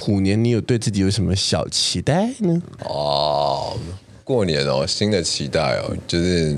[0.00, 2.60] 虎年你有对自己有什么小期待呢？
[2.80, 3.76] 哦，
[4.24, 6.56] 过年哦，新的期待哦，就是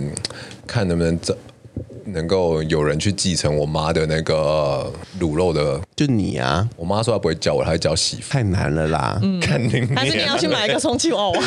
[0.67, 1.37] 看能不能这
[2.07, 6.67] 能够有人去继承我妈的那个卤肉的，就你啊！
[6.77, 9.21] 我妈说她不会教我，她会教媳妇，太难了啦。
[9.23, 11.41] 嗯，肯定还是你要去买一个充气娃娃。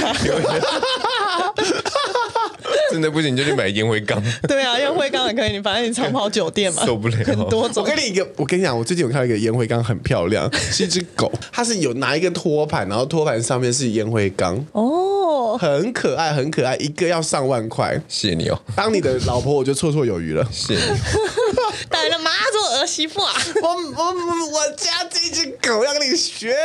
[2.92, 4.22] 真的不行，你就去买烟灰缸。
[4.48, 7.18] 对啊，烟灰缸也可以，你反正你长跑酒店嘛， 受不了。
[7.26, 7.84] 很多种。
[7.84, 14.64] 我跟你一个，我跟你讲，我最近有看到一个烟灰缸，很漂亮，是一只狗，它是有拿一个托盘，然后托盘上面是烟灰缸。
[14.74, 18.00] 哦，很可爱，很可爱，一个要上万块。
[18.08, 20.48] 谢谢你哦，当你的老婆我就绰绰有余了。
[20.52, 21.00] 谢谢你。
[21.90, 23.34] 带了妈做儿媳妇啊！
[23.62, 24.14] 我我
[24.52, 26.56] 我家这只狗要跟你学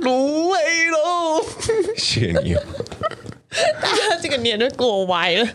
[0.00, 0.58] 芦苇
[0.90, 1.44] 喽。
[1.96, 2.62] 谢谢你哦。
[3.82, 5.48] 大家这个年就过歪了。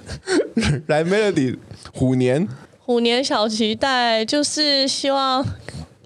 [0.88, 1.56] 来，Melody，
[1.96, 2.48] 虎年，
[2.86, 5.46] 虎年小期待就是希望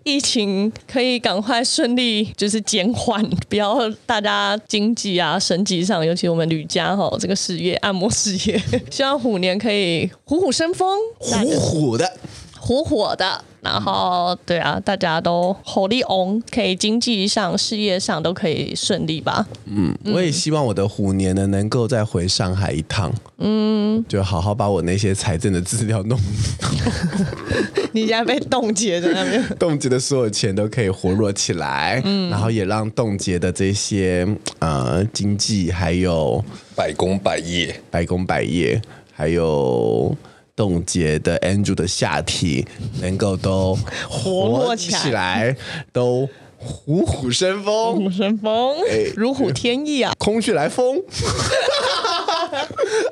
[0.03, 8.61] 疫情可以赶快顺利，就是减缓，不要大家经济啊、升级上，尤其我们吕家哈这个事业按摩事业，
[8.91, 12.11] 希望虎年可以虎虎生风，虎虎的。
[12.67, 13.43] 火火的。
[13.59, 19.45] 然后，对啊，大家都火力旺，可以经济上、事业上都可以顺利吧。
[19.65, 23.11] 嗯，我也希望我的虎年呢，能够再回上海一趟。
[23.39, 26.17] 嗯，就好好把我那些财政的资料弄。
[27.91, 32.01] 你现在被冻结在那边， 冻结的所有钱都可以活络起来。
[32.05, 34.25] 嗯，然后也让冻结的这些
[34.59, 36.41] 呃经济还有
[36.75, 38.81] 百工百业、百工百业，
[39.13, 40.15] 还有。
[40.57, 42.65] 冻结的 Andrew 的下体
[42.99, 43.77] 能够都
[44.09, 45.55] 活起来，
[45.93, 46.27] 都
[46.57, 50.13] 虎虎生风，虎生风，哎，如虎添翼啊！
[50.17, 50.99] 空穴来风。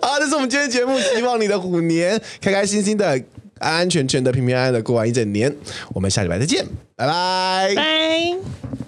[0.01, 3.07] 好，这是我们今天节目，希望你的虎年开开心心的、
[3.59, 5.55] 安安全全的、平平安安的过完一整年。
[5.93, 6.65] 我们下礼拜再见，
[6.95, 8.84] 拜拜，拜。